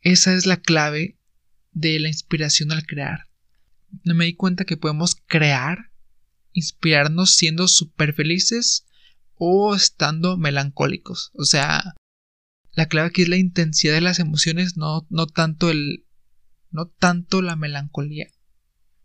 Esa 0.00 0.34
es 0.34 0.46
la 0.46 0.56
clave 0.56 1.18
de 1.72 1.98
la 2.00 2.08
inspiración 2.08 2.72
al 2.72 2.86
crear. 2.86 3.28
No 4.04 4.14
me 4.14 4.24
di 4.24 4.34
cuenta 4.34 4.64
que 4.64 4.76
podemos 4.76 5.16
crear, 5.26 5.90
inspirarnos 6.52 7.34
siendo 7.34 7.68
súper 7.68 8.14
felices 8.14 8.86
o 9.44 9.74
estando 9.74 10.36
melancólicos. 10.36 11.32
O 11.34 11.44
sea, 11.44 11.96
la 12.74 12.86
clave 12.86 13.08
aquí 13.08 13.22
es 13.22 13.28
la 13.28 13.38
intensidad 13.38 13.94
de 13.94 14.00
las 14.00 14.20
emociones, 14.20 14.76
no, 14.76 15.04
no 15.10 15.26
tanto 15.26 15.68
el, 15.68 16.06
no 16.70 16.86
tanto 16.86 17.42
la 17.42 17.56
melancolía, 17.56 18.28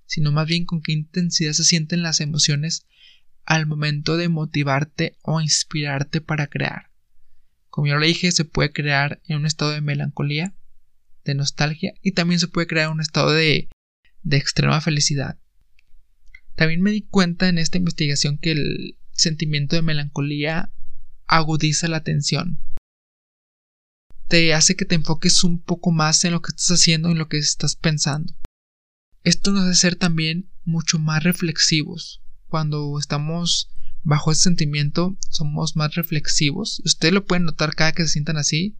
sino 0.05 0.31
más 0.31 0.45
bien 0.45 0.65
con 0.65 0.83
qué 0.83 0.91
intensidad 0.91 1.53
se 1.53 1.63
sienten 1.63 2.03
las 2.03 2.21
emociones 2.21 2.85
al 3.45 3.65
momento 3.65 4.15
de 4.15 4.29
motivarte 4.29 5.17
o 5.23 5.41
inspirarte 5.41 6.21
para 6.21 6.45
crear. 6.45 6.91
Como 7.69 7.87
ya 7.87 7.95
lo 7.95 8.05
dije, 8.05 8.31
se 8.31 8.45
puede 8.45 8.71
crear 8.71 9.19
en 9.25 9.37
un 9.37 9.47
estado 9.47 9.71
de 9.71 9.81
melancolía, 9.81 10.53
de 11.25 11.33
nostalgia 11.33 11.93
y 12.03 12.11
también 12.11 12.39
se 12.39 12.47
puede 12.47 12.67
crear 12.67 12.91
un 12.91 13.01
estado 13.01 13.31
de, 13.31 13.69
de 14.21 14.37
extrema 14.37 14.81
felicidad. 14.81 15.39
También 16.53 16.81
me 16.81 16.91
di 16.91 17.01
cuenta 17.01 17.49
en 17.49 17.57
esta 17.57 17.79
investigación 17.79 18.37
que 18.37 18.51
el 18.51 18.96
sentimiento 19.17 19.75
de 19.75 19.81
melancolía 19.81 20.71
agudiza 21.27 21.87
la 21.87 21.97
atención 21.97 22.59
te 24.27 24.53
hace 24.53 24.75
que 24.75 24.85
te 24.85 24.95
enfoques 24.95 25.43
un 25.43 25.59
poco 25.61 25.91
más 25.91 26.23
en 26.25 26.33
lo 26.33 26.41
que 26.41 26.49
estás 26.49 26.71
haciendo 26.71 27.09
y 27.09 27.13
en 27.13 27.17
lo 27.17 27.29
que 27.29 27.37
estás 27.37 27.75
pensando. 27.75 28.33
Esto 29.23 29.51
nos 29.51 29.65
hace 29.65 29.79
ser 29.79 29.95
también 29.95 30.49
mucho 30.63 30.99
más 30.99 31.23
reflexivos. 31.23 32.21
Cuando 32.47 32.97
estamos 32.99 33.69
bajo 34.03 34.31
ese 34.31 34.43
sentimiento, 34.43 35.17
somos 35.29 35.75
más 35.75 35.95
reflexivos. 35.95 36.81
Ustedes 36.85 37.13
lo 37.13 37.25
pueden 37.25 37.45
notar 37.45 37.75
cada 37.75 37.93
que 37.93 38.03
se 38.03 38.09
sientan 38.09 38.37
así, 38.37 38.77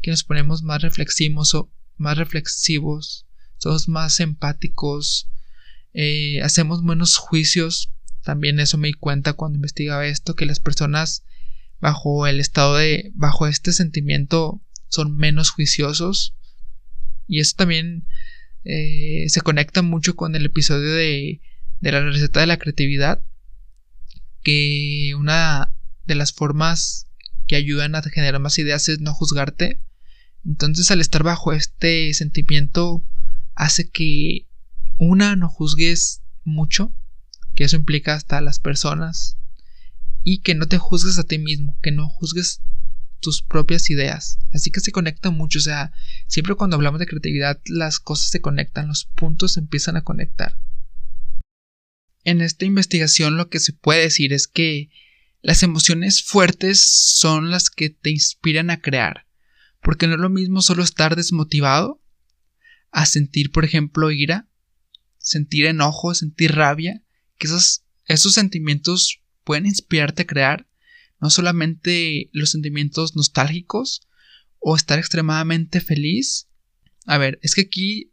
que 0.00 0.10
nos 0.10 0.24
ponemos 0.24 0.62
más 0.62 0.82
reflexivos 0.82 1.54
o 1.54 1.72
más 1.96 2.18
reflexivos, 2.18 3.26
somos 3.58 3.88
más 3.88 4.20
empáticos, 4.20 5.28
eh, 5.92 6.40
hacemos 6.42 6.82
menos 6.82 7.16
juicios. 7.16 7.92
También 8.22 8.60
eso 8.60 8.78
me 8.78 8.88
di 8.88 8.94
cuenta 8.94 9.32
cuando 9.32 9.56
investigaba 9.56 10.06
esto, 10.06 10.34
que 10.34 10.46
las 10.46 10.60
personas 10.60 11.24
bajo 11.80 12.26
el 12.26 12.40
estado 12.40 12.76
de, 12.76 13.10
bajo 13.14 13.46
este 13.46 13.72
sentimiento 13.72 14.60
son 14.88 15.16
menos 15.16 15.50
juiciosos. 15.50 16.34
Y 17.26 17.40
eso 17.40 17.54
también 17.56 18.06
eh, 18.64 19.26
se 19.28 19.40
conecta 19.40 19.82
mucho 19.82 20.16
con 20.16 20.34
el 20.34 20.46
episodio 20.46 20.92
de, 20.92 21.40
de 21.80 21.92
la 21.92 22.02
receta 22.02 22.40
de 22.40 22.46
la 22.46 22.58
creatividad. 22.58 23.22
Que 24.42 25.14
una 25.16 25.72
de 26.06 26.14
las 26.14 26.32
formas 26.32 27.06
que 27.46 27.56
ayudan 27.56 27.94
a 27.94 28.02
generar 28.02 28.40
más 28.40 28.58
ideas 28.58 28.88
es 28.88 29.00
no 29.00 29.14
juzgarte. 29.14 29.80
Entonces 30.44 30.90
al 30.90 31.00
estar 31.00 31.22
bajo 31.22 31.52
este 31.52 32.12
sentimiento 32.14 33.04
hace 33.54 33.90
que 33.90 34.46
una 34.98 35.36
no 35.36 35.48
juzgues 35.48 36.22
mucho, 36.44 36.92
que 37.60 37.64
eso 37.64 37.76
implica 37.76 38.14
hasta 38.14 38.40
las 38.40 38.58
personas, 38.58 39.36
y 40.24 40.40
que 40.40 40.54
no 40.54 40.64
te 40.66 40.78
juzgues 40.78 41.18
a 41.18 41.24
ti 41.24 41.36
mismo, 41.36 41.76
que 41.82 41.90
no 41.90 42.08
juzgues 42.08 42.62
tus 43.20 43.42
propias 43.42 43.90
ideas. 43.90 44.38
Así 44.50 44.70
que 44.70 44.80
se 44.80 44.92
conecta 44.92 45.28
mucho, 45.28 45.58
o 45.58 45.60
sea, 45.60 45.92
siempre 46.26 46.54
cuando 46.54 46.76
hablamos 46.76 47.00
de 47.00 47.06
creatividad 47.06 47.60
las 47.66 48.00
cosas 48.00 48.30
se 48.30 48.40
conectan, 48.40 48.88
los 48.88 49.04
puntos 49.04 49.58
empiezan 49.58 49.98
a 49.98 50.04
conectar. 50.04 50.58
En 52.24 52.40
esta 52.40 52.64
investigación 52.64 53.36
lo 53.36 53.50
que 53.50 53.60
se 53.60 53.74
puede 53.74 54.00
decir 54.00 54.32
es 54.32 54.48
que 54.48 54.88
Las 55.42 55.62
emociones 55.62 56.22
fuertes 56.22 56.80
son 56.80 57.50
las 57.50 57.68
que 57.68 57.90
te 57.90 58.08
inspiran 58.08 58.70
a 58.70 58.80
crear, 58.80 59.26
porque 59.82 60.06
no 60.06 60.14
es 60.14 60.20
lo 60.20 60.30
mismo 60.30 60.62
solo 60.62 60.82
estar 60.82 61.14
desmotivado 61.14 62.02
a 62.90 63.04
sentir, 63.04 63.50
por 63.50 63.66
ejemplo, 63.66 64.10
ira, 64.10 64.48
sentir 65.18 65.66
enojo, 65.66 66.14
sentir 66.14 66.54
rabia, 66.54 67.02
que 67.40 67.46
esos, 67.46 67.82
esos 68.04 68.34
sentimientos 68.34 69.22
pueden 69.42 69.66
inspirarte 69.66 70.22
a 70.22 70.26
crear, 70.26 70.68
no 71.20 71.30
solamente 71.30 72.28
los 72.32 72.50
sentimientos 72.50 73.16
nostálgicos 73.16 74.06
o 74.58 74.76
estar 74.76 74.98
extremadamente 74.98 75.80
feliz. 75.80 76.48
A 77.06 77.18
ver, 77.18 77.40
es 77.42 77.54
que 77.54 77.62
aquí 77.62 78.12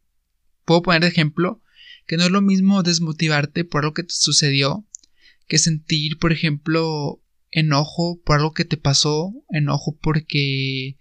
puedo 0.66 0.82
poner 0.82 1.02
de 1.02 1.10
ejemplo 1.10 1.62
que 2.08 2.16
no 2.16 2.24
es 2.24 2.32
lo 2.32 2.42
mismo 2.42 2.84
desmotivarte 2.84 3.66
por 3.66 3.84
algo 3.84 3.94
que 3.94 4.04
te 4.04 4.14
sucedió 4.14 4.88
que 5.48 5.58
sentir, 5.58 6.20
por 6.20 6.32
ejemplo, 6.32 7.22
enojo 7.52 8.22
por 8.24 8.38
algo 8.38 8.54
que 8.54 8.66
te 8.66 8.78
pasó, 8.78 9.34
enojo 9.50 9.98
porque, 10.02 11.00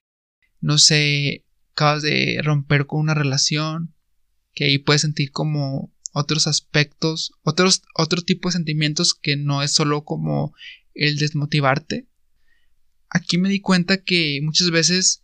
no 0.60 0.78
sé, 0.78 1.44
acabas 1.72 2.02
de 2.02 2.40
romper 2.42 2.86
con 2.86 3.00
una 3.00 3.14
relación, 3.14 3.94
que 4.52 4.64
ahí 4.64 4.78
puedes 4.78 5.02
sentir 5.02 5.32
como 5.32 5.92
otros 6.18 6.46
aspectos, 6.46 7.34
otros, 7.42 7.82
otro 7.94 8.22
tipo 8.22 8.48
de 8.48 8.54
sentimientos 8.54 9.12
que 9.12 9.36
no 9.36 9.62
es 9.62 9.72
solo 9.72 10.02
como 10.02 10.54
el 10.94 11.18
desmotivarte. 11.18 12.08
Aquí 13.10 13.36
me 13.36 13.50
di 13.50 13.60
cuenta 13.60 14.02
que 14.02 14.40
muchas 14.42 14.70
veces 14.70 15.22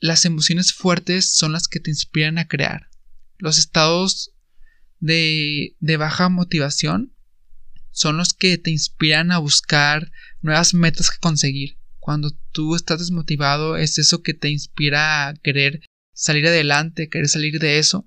las 0.00 0.26
emociones 0.26 0.74
fuertes 0.74 1.34
son 1.34 1.52
las 1.52 1.66
que 1.66 1.80
te 1.80 1.90
inspiran 1.90 2.36
a 2.36 2.46
crear. 2.46 2.90
Los 3.38 3.56
estados 3.56 4.32
de, 5.00 5.76
de 5.80 5.96
baja 5.96 6.28
motivación 6.28 7.14
son 7.90 8.18
los 8.18 8.34
que 8.34 8.58
te 8.58 8.70
inspiran 8.70 9.32
a 9.32 9.38
buscar 9.38 10.12
nuevas 10.42 10.74
metas 10.74 11.10
que 11.10 11.20
conseguir. 11.20 11.78
Cuando 12.00 12.32
tú 12.52 12.76
estás 12.76 12.98
desmotivado 12.98 13.78
es 13.78 13.96
eso 13.96 14.20
que 14.20 14.34
te 14.34 14.50
inspira 14.50 15.26
a 15.26 15.34
querer 15.36 15.80
salir 16.12 16.46
adelante, 16.46 17.08
querer 17.08 17.30
salir 17.30 17.58
de 17.60 17.78
eso. 17.78 18.06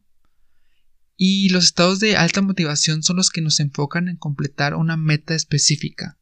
Y 1.17 1.50
los 1.50 1.65
estados 1.65 2.00
de 2.00 2.15
alta 2.15 2.41
motivación 2.41 3.01
son 3.01 3.17
los 3.17 3.31
que 3.31 3.41
nos 3.41 3.59
enfocan 3.59 4.07
en 4.07 4.17
completar 4.17 4.75
una 4.75 4.95
meta 4.95 5.33
específica. 5.33 6.19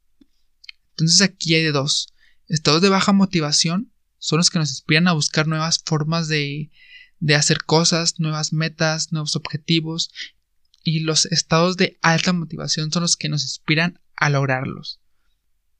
Entonces 0.91 1.21
aquí 1.21 1.53
hay 1.53 1.63
de 1.63 1.73
dos. 1.73 2.13
Estados 2.47 2.81
de 2.81 2.89
baja 2.89 3.11
motivación 3.11 3.91
son 4.17 4.37
los 4.37 4.49
que 4.49 4.59
nos 4.59 4.69
inspiran 4.69 5.09
a 5.09 5.13
buscar 5.13 5.47
nuevas 5.47 5.83
formas 5.85 6.29
de, 6.29 6.71
de 7.19 7.35
hacer 7.35 7.63
cosas, 7.63 8.19
nuevas 8.19 8.53
metas, 8.53 9.11
nuevos 9.11 9.35
objetivos 9.35 10.11
y 10.83 11.01
los 11.01 11.25
estados 11.25 11.75
de 11.75 11.97
alta 12.01 12.31
motivación 12.31 12.91
son 12.91 13.01
los 13.01 13.17
que 13.17 13.27
nos 13.27 13.43
inspiran 13.43 13.99
a 14.15 14.29
lograrlos. 14.29 15.01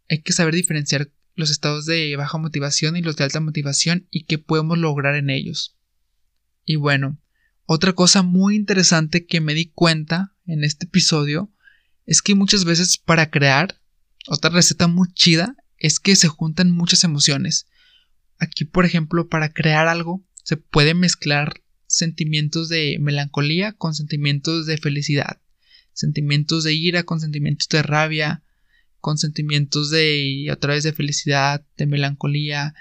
Hay 0.09 0.21
que 0.21 0.33
saber 0.33 0.53
diferenciar 0.53 1.11
los 1.35 1.51
estados 1.51 1.85
de 1.85 2.15
baja 2.15 2.37
motivación 2.37 2.97
y 2.97 3.01
los 3.01 3.15
de 3.15 3.23
alta 3.23 3.39
motivación 3.39 4.07
y 4.09 4.25
qué 4.25 4.39
podemos 4.39 4.77
lograr 4.77 5.15
en 5.15 5.29
ellos. 5.29 5.77
Y 6.65 6.75
bueno, 6.75 7.19
otra 7.65 7.93
cosa 7.93 8.21
muy 8.21 8.55
interesante 8.55 9.25
que 9.25 9.41
me 9.41 9.53
di 9.53 9.67
cuenta 9.67 10.35
en 10.45 10.63
este 10.63 10.85
episodio 10.85 11.51
es 12.05 12.21
que 12.21 12.35
muchas 12.35 12.65
veces 12.65 12.97
para 12.97 13.31
crear, 13.31 13.81
otra 14.27 14.51
receta 14.51 14.87
muy 14.87 15.11
chida 15.13 15.55
es 15.77 15.99
que 15.99 16.15
se 16.15 16.27
juntan 16.27 16.71
muchas 16.71 17.03
emociones. 17.03 17.67
Aquí, 18.37 18.65
por 18.65 18.85
ejemplo, 18.85 19.29
para 19.29 19.51
crear 19.51 19.87
algo 19.87 20.23
se 20.43 20.57
puede 20.57 20.93
mezclar 20.93 21.63
sentimientos 21.87 22.69
de 22.69 22.97
melancolía 22.99 23.73
con 23.73 23.95
sentimientos 23.95 24.67
de 24.67 24.77
felicidad, 24.77 25.41
sentimientos 25.93 26.63
de 26.63 26.73
ira 26.73 27.03
con 27.03 27.19
sentimientos 27.19 27.67
de 27.69 27.81
rabia, 27.81 28.43
con 28.99 29.17
sentimientos 29.17 29.89
de 29.89 30.49
otra 30.51 30.73
vez 30.73 30.83
de 30.83 30.93
felicidad, 30.93 31.65
de 31.77 31.87
melancolía. 31.87 32.75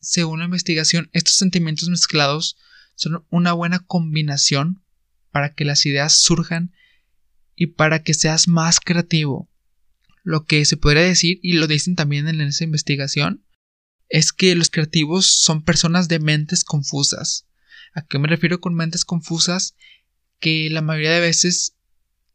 Según 0.00 0.40
la 0.40 0.46
investigación, 0.46 1.08
estos 1.12 1.34
sentimientos 1.34 1.88
mezclados 1.88 2.56
son 2.96 3.24
una 3.30 3.52
buena 3.52 3.78
combinación 3.78 4.82
para 5.30 5.54
que 5.54 5.64
las 5.64 5.86
ideas 5.86 6.14
surjan 6.14 6.72
y 7.54 7.68
para 7.68 8.02
que 8.02 8.14
seas 8.14 8.48
más 8.48 8.80
creativo. 8.80 9.48
Lo 10.24 10.44
que 10.44 10.64
se 10.64 10.76
podría 10.76 11.02
decir, 11.02 11.38
y 11.42 11.52
lo 11.52 11.68
dicen 11.68 11.94
también 11.94 12.26
en 12.26 12.40
esa 12.40 12.64
investigación, 12.64 13.44
es 14.08 14.32
que 14.32 14.54
los 14.54 14.70
creativos 14.70 15.26
son 15.26 15.62
personas 15.62 16.08
de 16.08 16.18
mentes 16.18 16.64
confusas. 16.64 17.46
¿A 17.94 18.02
qué 18.02 18.18
me 18.18 18.28
refiero 18.28 18.60
con 18.60 18.74
mentes 18.74 19.04
confusas? 19.04 19.76
Que 20.40 20.68
la 20.70 20.82
mayoría 20.82 21.12
de 21.12 21.20
veces 21.20 21.76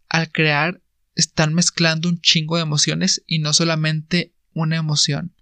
al 0.09 0.31
crear 0.31 0.81
están 1.15 1.53
mezclando 1.53 2.09
un 2.09 2.21
chingo 2.21 2.55
de 2.55 2.63
emociones 2.63 3.23
y 3.27 3.39
no 3.39 3.53
solamente 3.53 4.33
una 4.53 4.77
emoción. 4.77 5.35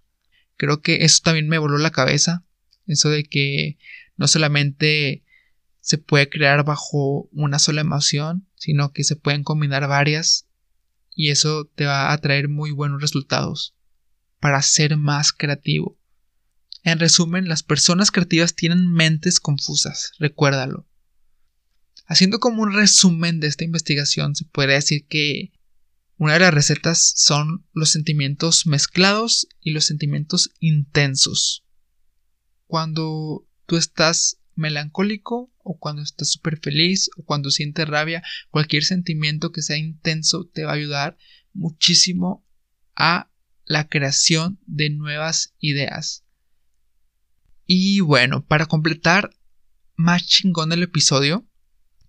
Creo 0.57 0.81
que 0.81 1.05
eso 1.05 1.21
también 1.23 1.47
me 1.47 1.57
voló 1.57 1.77
la 1.77 1.91
cabeza. 1.91 2.45
Eso 2.85 3.09
de 3.09 3.23
que 3.23 3.77
no 4.19 4.27
solamente 4.27 5.23
se 5.79 5.97
puede 5.97 6.29
crear 6.29 6.65
bajo 6.65 7.29
una 7.31 7.57
sola 7.57 7.81
emoción, 7.81 8.47
sino 8.55 8.91
que 8.91 9.05
se 9.05 9.15
pueden 9.15 9.43
combinar 9.43 9.87
varias 9.87 10.45
y 11.15 11.29
eso 11.29 11.65
te 11.73 11.85
va 11.85 12.11
a 12.11 12.17
traer 12.17 12.49
muy 12.49 12.71
buenos 12.71 13.01
resultados 13.01 13.75
para 14.41 14.61
ser 14.61 14.97
más 14.97 15.31
creativo. 15.31 15.97
En 16.83 16.99
resumen, 16.99 17.47
las 17.47 17.63
personas 17.63 18.11
creativas 18.11 18.55
tienen 18.55 18.91
mentes 18.91 19.39
confusas, 19.39 20.11
recuérdalo. 20.19 20.85
Haciendo 22.05 22.39
como 22.39 22.63
un 22.63 22.73
resumen 22.73 23.39
de 23.39 23.47
esta 23.47 23.63
investigación, 23.63 24.35
se 24.35 24.43
puede 24.45 24.73
decir 24.73 25.07
que 25.07 25.53
una 26.17 26.33
de 26.33 26.39
las 26.39 26.53
recetas 26.53 27.13
son 27.15 27.65
los 27.71 27.91
sentimientos 27.91 28.67
mezclados 28.67 29.47
y 29.61 29.71
los 29.71 29.85
sentimientos 29.85 30.51
intensos. 30.59 31.65
Cuando 32.65 33.48
tú 33.69 33.77
estás 33.77 34.41
melancólico 34.55 35.53
o 35.59 35.77
cuando 35.77 36.01
estás 36.01 36.31
súper 36.31 36.59
feliz 36.59 37.11
o 37.15 37.23
cuando 37.23 37.51
sientes 37.51 37.87
rabia, 37.87 38.23
cualquier 38.49 38.83
sentimiento 38.83 39.51
que 39.51 39.61
sea 39.61 39.77
intenso 39.77 40.49
te 40.51 40.63
va 40.63 40.71
a 40.71 40.75
ayudar 40.75 41.17
muchísimo 41.53 42.43
a 42.95 43.31
la 43.65 43.87
creación 43.87 44.59
de 44.65 44.89
nuevas 44.89 45.53
ideas. 45.59 46.25
Y 47.67 47.99
bueno, 47.99 48.43
para 48.43 48.65
completar 48.65 49.29
más 49.95 50.25
chingón 50.25 50.71
el 50.71 50.81
episodio, 50.81 51.47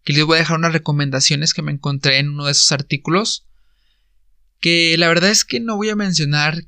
que 0.02 0.14
les 0.14 0.24
voy 0.24 0.36
a 0.36 0.40
dejar 0.40 0.56
unas 0.56 0.72
recomendaciones 0.72 1.52
que 1.52 1.60
me 1.60 1.72
encontré 1.72 2.18
en 2.18 2.30
uno 2.30 2.46
de 2.46 2.52
esos 2.52 2.72
artículos. 2.72 3.46
Que 4.60 4.96
la 4.96 5.08
verdad 5.08 5.28
es 5.28 5.44
que 5.44 5.60
no 5.60 5.76
voy 5.76 5.90
a 5.90 5.96
mencionar 5.96 6.64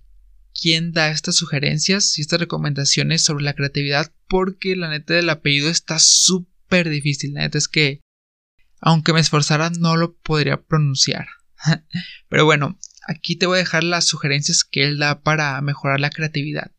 quién 0.59 0.93
da 0.93 1.11
estas 1.11 1.37
sugerencias 1.37 2.19
y 2.19 2.23
estas 2.23 2.41
recomendaciones 2.41 3.23
sobre 3.23 3.45
la 3.45 3.55
creatividad, 3.55 4.13
porque 4.29 4.77
la 4.77 4.89
neta 4.89 5.15
del 5.15 5.31
apellido 5.31 5.69
está 5.69 5.99
súper 5.99 6.89
difícil. 6.89 7.35
La 7.35 7.43
neta 7.43 7.59
es 7.59 7.69
que, 7.69 8.01
aunque 8.81 9.13
me 9.13 9.21
esforzara, 9.21 9.71
no 9.71 9.97
lo 9.97 10.17
podría 10.17 10.63
pronunciar. 10.63 11.29
Pero 12.29 12.45
bueno, 12.45 12.79
aquí 13.07 13.37
te 13.37 13.47
voy 13.47 13.57
a 13.57 13.59
dejar 13.59 13.85
las 13.85 14.07
sugerencias 14.07 14.65
que 14.65 14.85
él 14.85 14.99
da 14.99 15.23
para 15.23 15.61
mejorar 15.61 16.01
la 16.01 16.11
creatividad. 16.11 16.73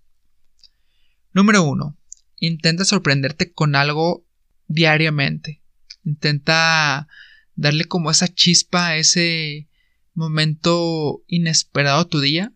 Número 1.31 1.63
1. 1.63 1.97
Intenta 2.39 2.85
sorprenderte 2.85 3.53
con 3.53 3.75
algo 3.75 4.27
diariamente. 4.67 5.63
Intenta 6.03 7.07
darle 7.55 7.85
como 7.85 8.11
esa 8.11 8.27
chispa, 8.27 8.97
ese 8.97 9.69
momento 10.13 11.23
inesperado 11.27 12.01
a 12.01 12.07
tu 12.07 12.19
día 12.19 12.53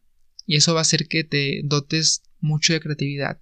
y 0.48 0.56
eso 0.56 0.74
va 0.74 0.80
a 0.80 0.82
hacer 0.82 1.08
que 1.08 1.24
te 1.24 1.62
dotes 1.64 2.24
mucho 2.40 2.74
de 2.74 2.80
creatividad. 2.80 3.40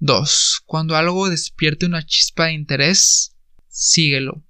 2. 0.00 0.64
Cuando 0.66 0.96
algo 0.96 1.30
despierte 1.30 1.86
una 1.86 2.04
chispa 2.04 2.46
de 2.46 2.52
interés, 2.52 3.34
síguelo. 3.68 4.44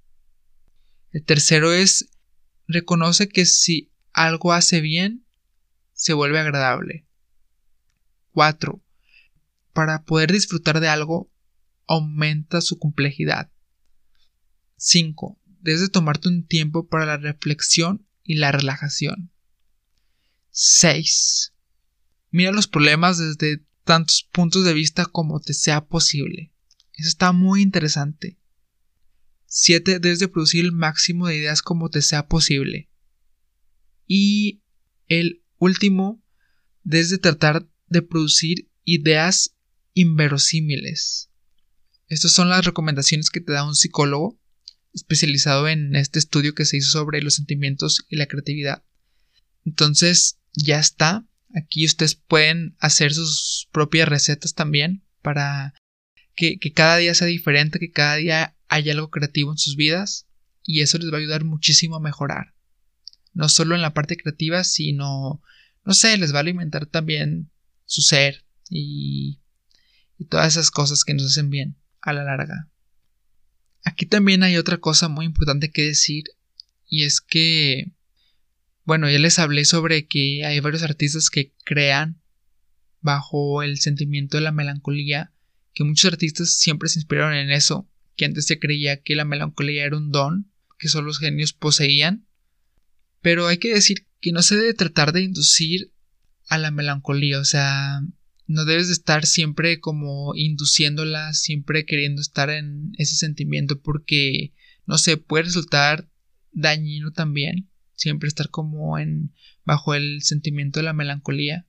El 1.11 1.23
tercero 1.23 1.71
es 1.71 2.09
reconoce 2.67 3.29
que 3.29 3.45
si 3.45 3.93
algo 4.11 4.51
hace 4.51 4.81
bien, 4.81 5.25
se 5.93 6.11
vuelve 6.11 6.39
agradable. 6.39 7.05
4 8.31 8.81
para 9.75 10.05
poder 10.05 10.31
disfrutar 10.31 10.79
de 10.79 10.87
algo 10.87 11.29
aumenta 11.85 12.61
su 12.61 12.79
complejidad. 12.79 13.51
5. 14.77 15.37
Debes 15.59 15.81
de 15.81 15.89
tomarte 15.89 16.29
un 16.29 16.47
tiempo 16.47 16.87
para 16.87 17.05
la 17.05 17.17
reflexión 17.17 18.07
y 18.23 18.35
la 18.35 18.53
relajación. 18.53 19.33
6. 20.57 21.53
Mira 22.31 22.53
los 22.53 22.67
problemas 22.67 23.17
desde 23.17 23.65
tantos 23.83 24.23
puntos 24.31 24.63
de 24.63 24.73
vista 24.73 25.05
como 25.05 25.41
te 25.41 25.53
sea 25.53 25.85
posible. 25.85 26.53
Eso 26.93 27.09
está 27.09 27.33
muy 27.33 27.61
interesante. 27.61 28.39
7. 29.47 29.99
Debes 29.99 30.19
de 30.19 30.29
producir 30.29 30.63
el 30.63 30.71
máximo 30.71 31.27
de 31.27 31.35
ideas 31.35 31.61
como 31.61 31.89
te 31.89 32.01
sea 32.01 32.29
posible. 32.29 32.89
Y 34.07 34.63
el 35.09 35.43
último, 35.57 36.23
debes 36.83 37.09
de 37.09 37.17
tratar 37.17 37.69
de 37.87 38.01
producir 38.01 38.71
ideas 38.85 39.57
inverosímiles. 39.93 41.31
Estas 42.07 42.31
son 42.31 42.47
las 42.47 42.63
recomendaciones 42.63 43.29
que 43.29 43.41
te 43.41 43.51
da 43.51 43.67
un 43.67 43.75
psicólogo 43.75 44.39
especializado 44.93 45.67
en 45.67 45.97
este 45.97 46.17
estudio 46.17 46.55
que 46.55 46.63
se 46.63 46.77
hizo 46.77 46.91
sobre 46.91 47.21
los 47.21 47.35
sentimientos 47.35 48.05
y 48.07 48.15
la 48.15 48.27
creatividad. 48.27 48.85
Entonces, 49.65 50.39
ya 50.55 50.79
está. 50.79 51.25
Aquí 51.55 51.85
ustedes 51.85 52.15
pueden 52.15 52.75
hacer 52.79 53.13
sus 53.13 53.67
propias 53.71 54.07
recetas 54.07 54.53
también 54.53 55.03
para 55.21 55.73
que, 56.35 56.59
cada 56.73 56.97
día 56.97 57.13
sea 57.13 57.27
diferente, 57.27 57.79
que 57.79 57.91
cada 57.91 58.15
día 58.15 58.55
haya 58.67 58.93
algo 58.93 59.09
creativo 59.09 59.51
en 59.51 59.57
sus 59.57 59.75
vidas 59.75 60.27
y 60.63 60.81
eso 60.81 60.97
les 60.97 61.11
va 61.11 61.17
a 61.17 61.19
ayudar 61.19 61.43
muchísimo 61.43 61.95
a 61.95 62.01
mejorar. 62.01 62.53
No 63.33 63.49
solo 63.49 63.75
en 63.75 63.81
la 63.81 63.93
parte 63.93 64.17
creativa, 64.17 64.63
sino, 64.63 65.41
no 65.83 65.93
sé, 65.93 66.17
les 66.17 66.33
va 66.33 66.37
a 66.37 66.41
alimentar 66.41 66.85
también 66.85 67.51
su 67.85 68.01
ser 68.01 68.45
y, 68.69 69.41
y 70.17 70.25
todas 70.25 70.53
esas 70.53 70.71
cosas 70.71 71.03
que 71.03 71.13
nos 71.13 71.25
hacen 71.25 71.49
bien 71.49 71.77
a 72.01 72.13
la 72.13 72.23
larga. 72.23 72.69
Aquí 73.83 74.05
también 74.05 74.43
hay 74.43 74.57
otra 74.57 74.77
cosa 74.77 75.09
muy 75.09 75.25
importante 75.25 75.71
que 75.71 75.83
decir 75.83 76.25
y 76.87 77.03
es 77.03 77.21
que, 77.21 77.91
bueno, 78.85 79.09
ya 79.09 79.19
les 79.19 79.39
hablé 79.39 79.65
sobre 79.65 80.07
que 80.07 80.45
hay 80.45 80.59
varios 80.59 80.83
artistas 80.83 81.29
que 81.29 81.53
crean 81.63 82.21
bajo 83.01 83.63
el 83.63 83.79
sentimiento 83.79 84.37
de 84.37 84.43
la 84.43 84.51
melancolía, 84.51 85.33
que 85.73 85.83
muchos 85.83 86.11
artistas 86.11 86.55
siempre 86.55 86.87
se 86.87 86.99
inspiraron 86.99 87.33
en 87.33 87.51
eso, 87.51 87.89
que 88.15 88.25
antes 88.25 88.45
se 88.45 88.59
creía 88.59 89.01
que 89.01 89.15
la 89.15 89.25
melancolía 89.25 89.85
era 89.85 89.97
un 89.97 90.11
don 90.11 90.51
que 90.77 90.87
solo 90.87 91.07
los 91.07 91.19
genios 91.19 91.53
poseían, 91.53 92.27
pero 93.21 93.47
hay 93.47 93.57
que 93.57 93.73
decir 93.73 94.07
que 94.21 94.31
no 94.31 94.41
se 94.41 94.55
debe 94.55 94.73
tratar 94.73 95.13
de 95.13 95.23
inducir 95.23 95.91
a 96.47 96.57
la 96.57 96.69
melancolía, 96.69 97.39
o 97.39 97.45
sea, 97.45 98.01
no 98.47 98.65
debes 98.65 98.87
de 98.87 98.93
estar 98.93 99.25
siempre 99.25 99.79
como 99.79 100.35
induciéndola, 100.35 101.33
siempre 101.33 101.85
queriendo 101.85 102.21
estar 102.21 102.51
en 102.51 102.91
ese 102.97 103.15
sentimiento 103.15 103.81
porque, 103.81 104.53
no 104.85 104.97
sé, 104.99 105.17
puede 105.17 105.45
resultar 105.45 106.07
dañino 106.51 107.11
también, 107.11 107.69
siempre 107.95 108.27
estar 108.27 108.49
como 108.49 108.97
en 108.99 109.33
bajo 109.63 109.93
el 109.93 110.21
sentimiento 110.21 110.79
de 110.79 110.85
la 110.85 110.93
melancolía. 110.93 111.67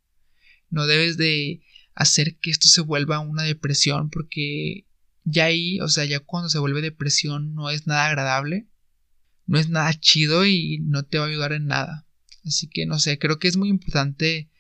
No 0.71 0.87
debes 0.87 1.17
de 1.17 1.62
hacer 1.95 2.37
que 2.39 2.51
esto 2.51 2.69
se 2.69 2.81
vuelva 2.81 3.21
una 3.21 3.43
depresión 3.43 4.11
porque 4.11 4.87
ya 5.25 5.47
ahí, 5.47 5.81
o 5.81 5.89
sea, 5.89 6.05
ya 6.05 6.21
cuando 6.21 6.49
se 6.49 6.59
vuelve 6.59 6.83
depresión 6.83 7.55
no 7.55 7.71
es 7.71 7.87
nada 7.87 8.07
agradable, 8.07 8.69
no 9.47 9.59
es 9.59 9.69
nada 9.69 9.93
chido 9.95 10.47
y 10.47 10.79
no 10.81 11.05
te 11.05 11.19
va 11.19 11.25
a 11.25 11.29
ayudar 11.29 11.53
en 11.53 11.67
nada. 11.67 12.07
Así 12.45 12.69
que 12.69 12.87
no 12.87 12.99
sé, 12.99 13.19
creo 13.19 13.39
que 13.39 13.49
es 13.49 13.57
muy 13.57 13.69
importante 13.69 14.51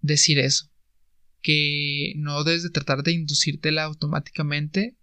decir 0.00 0.38
eso 0.38 0.70
que 1.44 2.14
no 2.16 2.42
debes 2.42 2.62
de 2.62 2.70
tratar 2.70 3.02
de 3.02 3.12
inducírtela 3.12 3.84
automáticamente. 3.84 4.96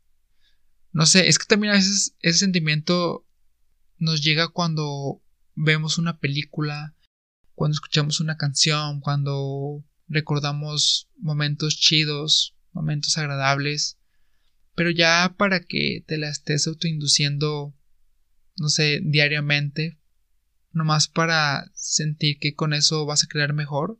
No 0.91 1.05
sé, 1.05 1.29
es 1.29 1.37
que 1.37 1.45
también 1.45 1.71
a 1.71 1.77
veces 1.77 2.15
ese 2.19 2.39
sentimiento 2.39 3.25
nos 3.99 4.23
llega 4.23 4.47
cuando 4.49 5.21
vemos 5.55 5.97
una 5.97 6.19
película, 6.19 6.95
cuando 7.55 7.73
escuchamos 7.73 8.19
una 8.19 8.37
canción, 8.37 9.01
cuando 9.01 9.85
recordamos 10.07 11.09
momentos 11.17 11.77
chidos, 11.77 12.55
momentos 12.71 13.17
agradables. 13.17 13.97
Pero 14.75 14.89
ya 14.89 15.35
para 15.37 15.61
que 15.61 16.03
te 16.07 16.17
la 16.17 16.29
estés 16.29 16.67
autoinduciendo, 16.67 17.75
no 18.57 18.69
sé, 18.69 19.01
diariamente, 19.03 19.99
nomás 20.71 21.07
para 21.07 21.69
sentir 21.73 22.39
que 22.39 22.55
con 22.55 22.73
eso 22.73 23.05
vas 23.05 23.23
a 23.23 23.27
crear 23.27 23.53
mejor, 23.53 23.99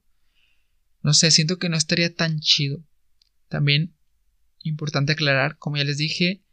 no 1.03 1.13
sé, 1.13 1.31
siento 1.31 1.57
que 1.57 1.69
no 1.69 1.77
estaría 1.77 2.13
tan 2.13 2.39
chido. 2.39 2.83
También 3.49 3.95
importante 4.63 5.13
aclarar, 5.13 5.57
como 5.57 5.77
ya 5.77 5.83
les 5.83 5.97
dije, 5.97 6.43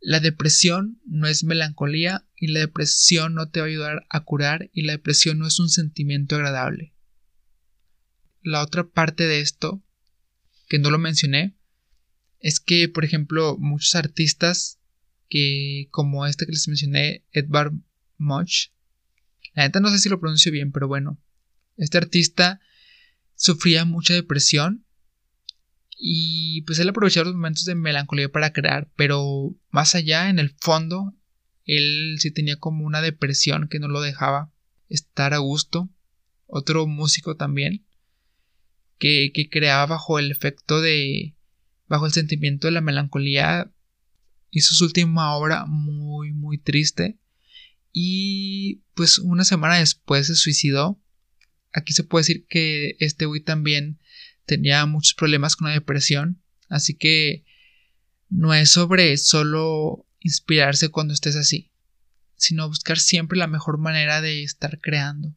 la 0.00 0.20
depresión 0.20 1.00
no 1.04 1.26
es 1.26 1.44
melancolía 1.44 2.26
y 2.36 2.48
la 2.48 2.60
depresión 2.60 3.34
no 3.34 3.50
te 3.50 3.60
va 3.60 3.66
a 3.66 3.68
ayudar 3.68 4.06
a 4.10 4.24
curar 4.24 4.70
y 4.72 4.82
la 4.82 4.92
depresión 4.92 5.38
no 5.38 5.46
es 5.46 5.58
un 5.58 5.68
sentimiento 5.68 6.36
agradable. 6.36 6.94
La 8.42 8.62
otra 8.62 8.88
parte 8.88 9.26
de 9.26 9.40
esto, 9.40 9.82
que 10.68 10.78
no 10.78 10.90
lo 10.90 10.98
mencioné, 10.98 11.56
es 12.38 12.60
que, 12.60 12.88
por 12.88 13.04
ejemplo, 13.04 13.56
muchos 13.58 13.94
artistas 13.96 14.78
que, 15.28 15.88
como 15.90 16.26
este 16.26 16.46
que 16.46 16.52
les 16.52 16.68
mencioné, 16.68 17.24
Edvard 17.32 17.72
Munch, 18.16 18.72
la 19.54 19.64
neta 19.64 19.80
no 19.80 19.90
sé 19.90 19.98
si 19.98 20.08
lo 20.08 20.20
pronuncio 20.20 20.52
bien, 20.52 20.70
pero 20.70 20.86
bueno, 20.86 21.20
este 21.76 21.98
artista 21.98 22.60
sufría 23.34 23.84
mucha 23.84 24.14
depresión 24.14 24.86
y 25.98 26.62
pues 26.62 26.78
él 26.78 26.88
aprovechaba 26.88 27.26
los 27.26 27.34
momentos 27.34 27.64
de 27.64 27.74
melancolía 27.74 28.28
para 28.28 28.52
crear, 28.52 28.88
pero 28.94 29.56
más 29.70 29.96
allá, 29.96 30.30
en 30.30 30.38
el 30.38 30.50
fondo, 30.50 31.12
él 31.64 32.16
sí 32.20 32.30
tenía 32.30 32.56
como 32.56 32.86
una 32.86 33.02
depresión 33.02 33.68
que 33.68 33.80
no 33.80 33.88
lo 33.88 34.00
dejaba 34.00 34.52
estar 34.88 35.34
a 35.34 35.38
gusto. 35.38 35.90
Otro 36.46 36.86
músico 36.86 37.36
también, 37.36 37.84
que, 38.98 39.32
que 39.34 39.50
creaba 39.50 39.86
bajo 39.86 40.20
el 40.20 40.30
efecto 40.30 40.80
de, 40.80 41.34
bajo 41.88 42.06
el 42.06 42.12
sentimiento 42.12 42.68
de 42.68 42.72
la 42.72 42.80
melancolía, 42.80 43.70
hizo 44.50 44.74
su 44.76 44.84
última 44.84 45.34
obra 45.34 45.66
muy, 45.66 46.32
muy 46.32 46.58
triste. 46.58 47.18
Y 47.92 48.84
pues 48.94 49.18
una 49.18 49.44
semana 49.44 49.78
después 49.78 50.28
se 50.28 50.36
suicidó 50.36 51.00
aquí 51.72 51.92
se 51.92 52.04
puede 52.04 52.22
decir 52.22 52.46
que 52.48 52.96
este 52.98 53.26
güey 53.26 53.40
también 53.40 53.98
tenía 54.48 54.84
muchos 54.86 55.14
problemas 55.14 55.54
con 55.54 55.68
la 55.68 55.74
depresión, 55.74 56.42
así 56.68 56.94
que 56.94 57.44
no 58.28 58.54
es 58.54 58.70
sobre 58.70 59.16
solo 59.18 60.06
inspirarse 60.20 60.88
cuando 60.88 61.14
estés 61.14 61.36
así, 61.36 61.70
sino 62.34 62.66
buscar 62.66 62.98
siempre 62.98 63.38
la 63.38 63.46
mejor 63.46 63.78
manera 63.78 64.20
de 64.20 64.42
estar 64.42 64.80
creando. 64.80 65.36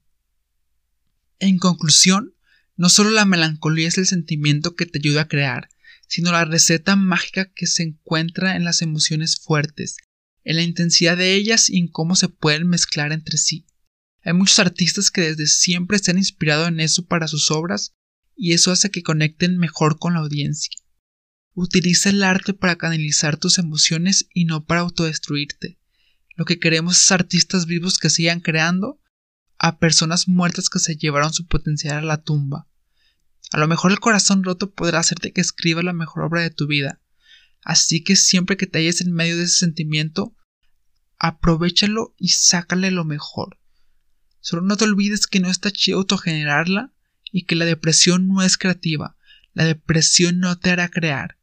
En 1.39 1.59
conclusión, 1.59 2.35
no 2.77 2.89
solo 2.89 3.11
la 3.11 3.25
melancolía 3.25 3.89
es 3.89 3.97
el 3.97 4.07
sentimiento 4.07 4.75
que 4.75 4.85
te 4.85 4.99
ayuda 4.99 5.23
a 5.23 5.27
crear, 5.27 5.69
sino 6.07 6.31
la 6.31 6.45
receta 6.45 6.95
mágica 6.95 7.51
que 7.53 7.67
se 7.67 7.83
encuentra 7.83 8.55
en 8.55 8.63
las 8.63 8.81
emociones 8.81 9.39
fuertes, 9.39 9.97
en 10.43 10.55
la 10.55 10.63
intensidad 10.63 11.17
de 11.17 11.35
ellas 11.35 11.69
y 11.69 11.77
en 11.77 11.87
cómo 11.87 12.15
se 12.15 12.29
pueden 12.29 12.67
mezclar 12.67 13.11
entre 13.11 13.37
sí. 13.37 13.67
Hay 14.23 14.33
muchos 14.33 14.59
artistas 14.59 15.11
que 15.11 15.21
desde 15.21 15.47
siempre 15.47 15.99
se 15.99 16.11
han 16.11 16.17
inspirado 16.17 16.67
en 16.67 16.79
eso 16.79 17.05
para 17.05 17.27
sus 17.27 17.51
obras 17.51 17.93
y 18.41 18.53
eso 18.53 18.71
hace 18.71 18.89
que 18.89 19.03
conecten 19.03 19.59
mejor 19.59 19.99
con 19.99 20.15
la 20.15 20.21
audiencia. 20.21 20.71
Utiliza 21.53 22.09
el 22.09 22.23
arte 22.23 22.55
para 22.55 22.75
canalizar 22.75 23.37
tus 23.37 23.59
emociones 23.59 24.29
y 24.33 24.45
no 24.45 24.65
para 24.65 24.81
autodestruirte. 24.81 25.77
Lo 26.35 26.45
que 26.45 26.57
queremos 26.57 26.99
es 26.99 27.11
artistas 27.11 27.67
vivos 27.67 27.99
que 27.99 28.09
sigan 28.09 28.39
creando 28.39 28.99
a 29.59 29.77
personas 29.77 30.27
muertas 30.27 30.71
que 30.71 30.79
se 30.79 30.95
llevaron 30.95 31.31
su 31.31 31.45
potencial 31.45 31.97
a 31.97 32.01
la 32.01 32.23
tumba. 32.23 32.67
A 33.51 33.59
lo 33.59 33.67
mejor 33.67 33.91
el 33.91 33.99
corazón 33.99 34.43
roto 34.43 34.73
podrá 34.73 34.97
hacerte 34.97 35.33
que 35.33 35.41
escribas 35.41 35.83
la 35.83 35.93
mejor 35.93 36.23
obra 36.23 36.41
de 36.41 36.49
tu 36.49 36.65
vida. 36.65 36.99
Así 37.63 38.03
que 38.03 38.15
siempre 38.15 38.57
que 38.57 38.65
te 38.65 38.79
halles 38.79 39.01
en 39.01 39.13
medio 39.13 39.37
de 39.37 39.43
ese 39.43 39.57
sentimiento, 39.57 40.35
aprovechalo 41.19 42.15
y 42.17 42.29
sácale 42.29 42.89
lo 42.89 43.05
mejor. 43.05 43.59
Solo 44.39 44.63
no 44.63 44.77
te 44.77 44.85
olvides 44.85 45.27
que 45.27 45.41
no 45.41 45.51
está 45.51 45.69
chido 45.69 45.99
autogenerarla 45.99 46.91
y 47.31 47.45
que 47.45 47.55
la 47.55 47.65
depresión 47.65 48.27
no 48.27 48.41
es 48.41 48.57
creativa. 48.57 49.17
La 49.53 49.65
depresión 49.65 50.39
no 50.39 50.57
te 50.57 50.69
hará 50.69 50.89
crear. 50.89 51.37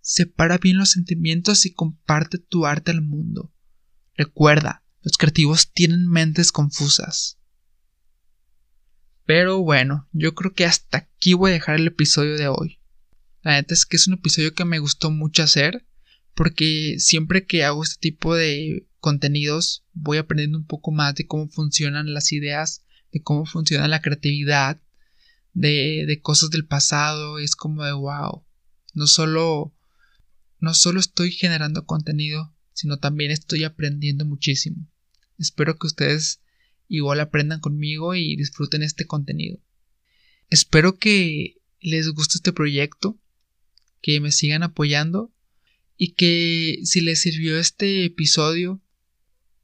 Separa 0.00 0.58
bien 0.58 0.78
los 0.78 0.90
sentimientos 0.90 1.66
y 1.66 1.72
comparte 1.72 2.38
tu 2.38 2.66
arte 2.66 2.90
al 2.90 3.02
mundo. 3.02 3.52
Recuerda, 4.16 4.84
los 5.02 5.16
creativos 5.16 5.72
tienen 5.72 6.08
mentes 6.08 6.52
confusas. 6.52 7.38
Pero 9.24 9.62
bueno, 9.62 10.08
yo 10.12 10.34
creo 10.34 10.52
que 10.52 10.64
hasta 10.64 10.98
aquí 10.98 11.34
voy 11.34 11.50
a 11.50 11.54
dejar 11.54 11.76
el 11.76 11.86
episodio 11.86 12.36
de 12.36 12.48
hoy. 12.48 12.80
La 13.42 13.52
neta 13.52 13.74
es 13.74 13.86
que 13.86 13.96
es 13.96 14.06
un 14.06 14.14
episodio 14.14 14.54
que 14.54 14.64
me 14.64 14.78
gustó 14.78 15.10
mucho 15.10 15.42
hacer 15.42 15.86
porque 16.34 16.96
siempre 16.98 17.46
que 17.46 17.64
hago 17.64 17.82
este 17.82 18.00
tipo 18.00 18.34
de 18.34 18.86
contenidos 18.98 19.84
voy 19.92 20.18
aprendiendo 20.18 20.58
un 20.58 20.66
poco 20.66 20.92
más 20.92 21.14
de 21.14 21.26
cómo 21.26 21.48
funcionan 21.48 22.14
las 22.14 22.32
ideas, 22.32 22.84
de 23.12 23.22
cómo 23.22 23.44
funciona 23.44 23.88
la 23.88 24.00
creatividad, 24.00 24.80
de, 25.52 26.04
de 26.06 26.20
cosas 26.20 26.50
del 26.50 26.66
pasado. 26.66 27.38
Es 27.38 27.56
como 27.56 27.84
de 27.84 27.92
wow. 27.92 28.44
No 28.94 29.06
solo, 29.06 29.74
no 30.58 30.74
solo 30.74 31.00
estoy 31.00 31.32
generando 31.32 31.86
contenido, 31.86 32.54
sino 32.72 32.98
también 32.98 33.30
estoy 33.30 33.64
aprendiendo 33.64 34.24
muchísimo. 34.24 34.88
Espero 35.38 35.78
que 35.78 35.86
ustedes 35.86 36.40
igual 36.88 37.20
aprendan 37.20 37.60
conmigo 37.60 38.14
y 38.14 38.36
disfruten 38.36 38.82
este 38.82 39.06
contenido. 39.06 39.58
Espero 40.50 40.98
que 40.98 41.56
les 41.80 42.08
guste 42.10 42.36
este 42.36 42.52
proyecto, 42.52 43.18
que 44.02 44.20
me 44.20 44.30
sigan 44.30 44.62
apoyando 44.62 45.32
y 45.96 46.12
que 46.12 46.80
si 46.84 47.00
les 47.00 47.20
sirvió 47.20 47.58
este 47.58 48.04
episodio 48.04 48.82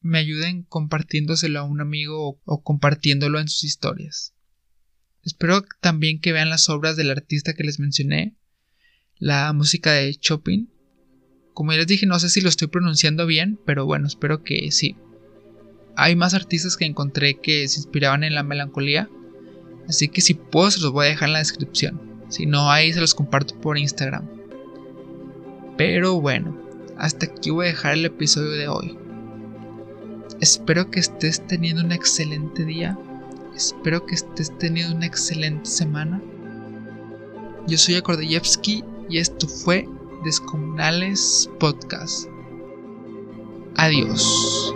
me 0.00 0.18
ayuden 0.18 0.62
compartiéndoselo 0.62 1.58
a 1.60 1.64
un 1.64 1.80
amigo 1.80 2.40
o, 2.44 2.62
compartiéndolo 2.62 3.40
en 3.40 3.48
sus 3.48 3.64
historias. 3.64 4.34
Espero 5.24 5.64
también 5.80 6.20
que 6.20 6.32
vean 6.32 6.48
las 6.48 6.68
obras 6.68 6.96
del 6.96 7.10
artista 7.10 7.54
que 7.54 7.64
les 7.64 7.78
mencioné, 7.78 8.36
la 9.18 9.52
música 9.52 9.92
de 9.92 10.14
Chopin. 10.14 10.70
Como 11.52 11.72
ya 11.72 11.78
les 11.78 11.86
dije, 11.86 12.06
no 12.06 12.18
sé 12.18 12.30
si 12.30 12.40
lo 12.40 12.48
estoy 12.48 12.68
pronunciando 12.68 13.26
bien, 13.26 13.58
pero 13.66 13.84
bueno, 13.84 14.06
espero 14.06 14.42
que 14.42 14.70
sí. 14.70 14.96
Hay 15.96 16.14
más 16.14 16.34
artistas 16.34 16.76
que 16.76 16.84
encontré 16.84 17.40
que 17.40 17.66
se 17.66 17.80
inspiraban 17.80 18.22
en 18.22 18.34
la 18.34 18.44
melancolía, 18.44 19.10
así 19.88 20.08
que 20.08 20.20
si 20.20 20.34
puedo 20.34 20.70
se 20.70 20.80
los 20.80 20.92
voy 20.92 21.06
a 21.06 21.10
dejar 21.10 21.28
en 21.28 21.32
la 21.32 21.40
descripción. 21.40 22.00
Si 22.28 22.46
no, 22.46 22.70
ahí 22.70 22.92
se 22.92 23.00
los 23.00 23.14
comparto 23.14 23.58
por 23.60 23.78
Instagram. 23.78 24.28
Pero 25.76 26.20
bueno, 26.20 26.56
hasta 26.96 27.26
aquí 27.26 27.50
voy 27.50 27.66
a 27.66 27.70
dejar 27.70 27.94
el 27.94 28.04
episodio 28.04 28.50
de 28.50 28.68
hoy. 28.68 28.96
Espero 30.40 30.90
que 30.90 31.00
estés 31.00 31.44
teniendo 31.46 31.82
un 31.82 31.92
excelente 31.92 32.64
día 32.64 32.98
Espero 33.58 34.06
que 34.06 34.14
estés 34.14 34.56
teniendo 34.58 34.94
una 34.94 35.06
excelente 35.06 35.68
semana. 35.68 36.22
Yo 37.66 37.76
soy 37.76 37.96
Akordeyevsky 37.96 38.84
y 39.10 39.18
esto 39.18 39.48
fue 39.48 39.88
Descomunales 40.22 41.50
Podcast. 41.58 42.28
Adiós. 43.74 44.72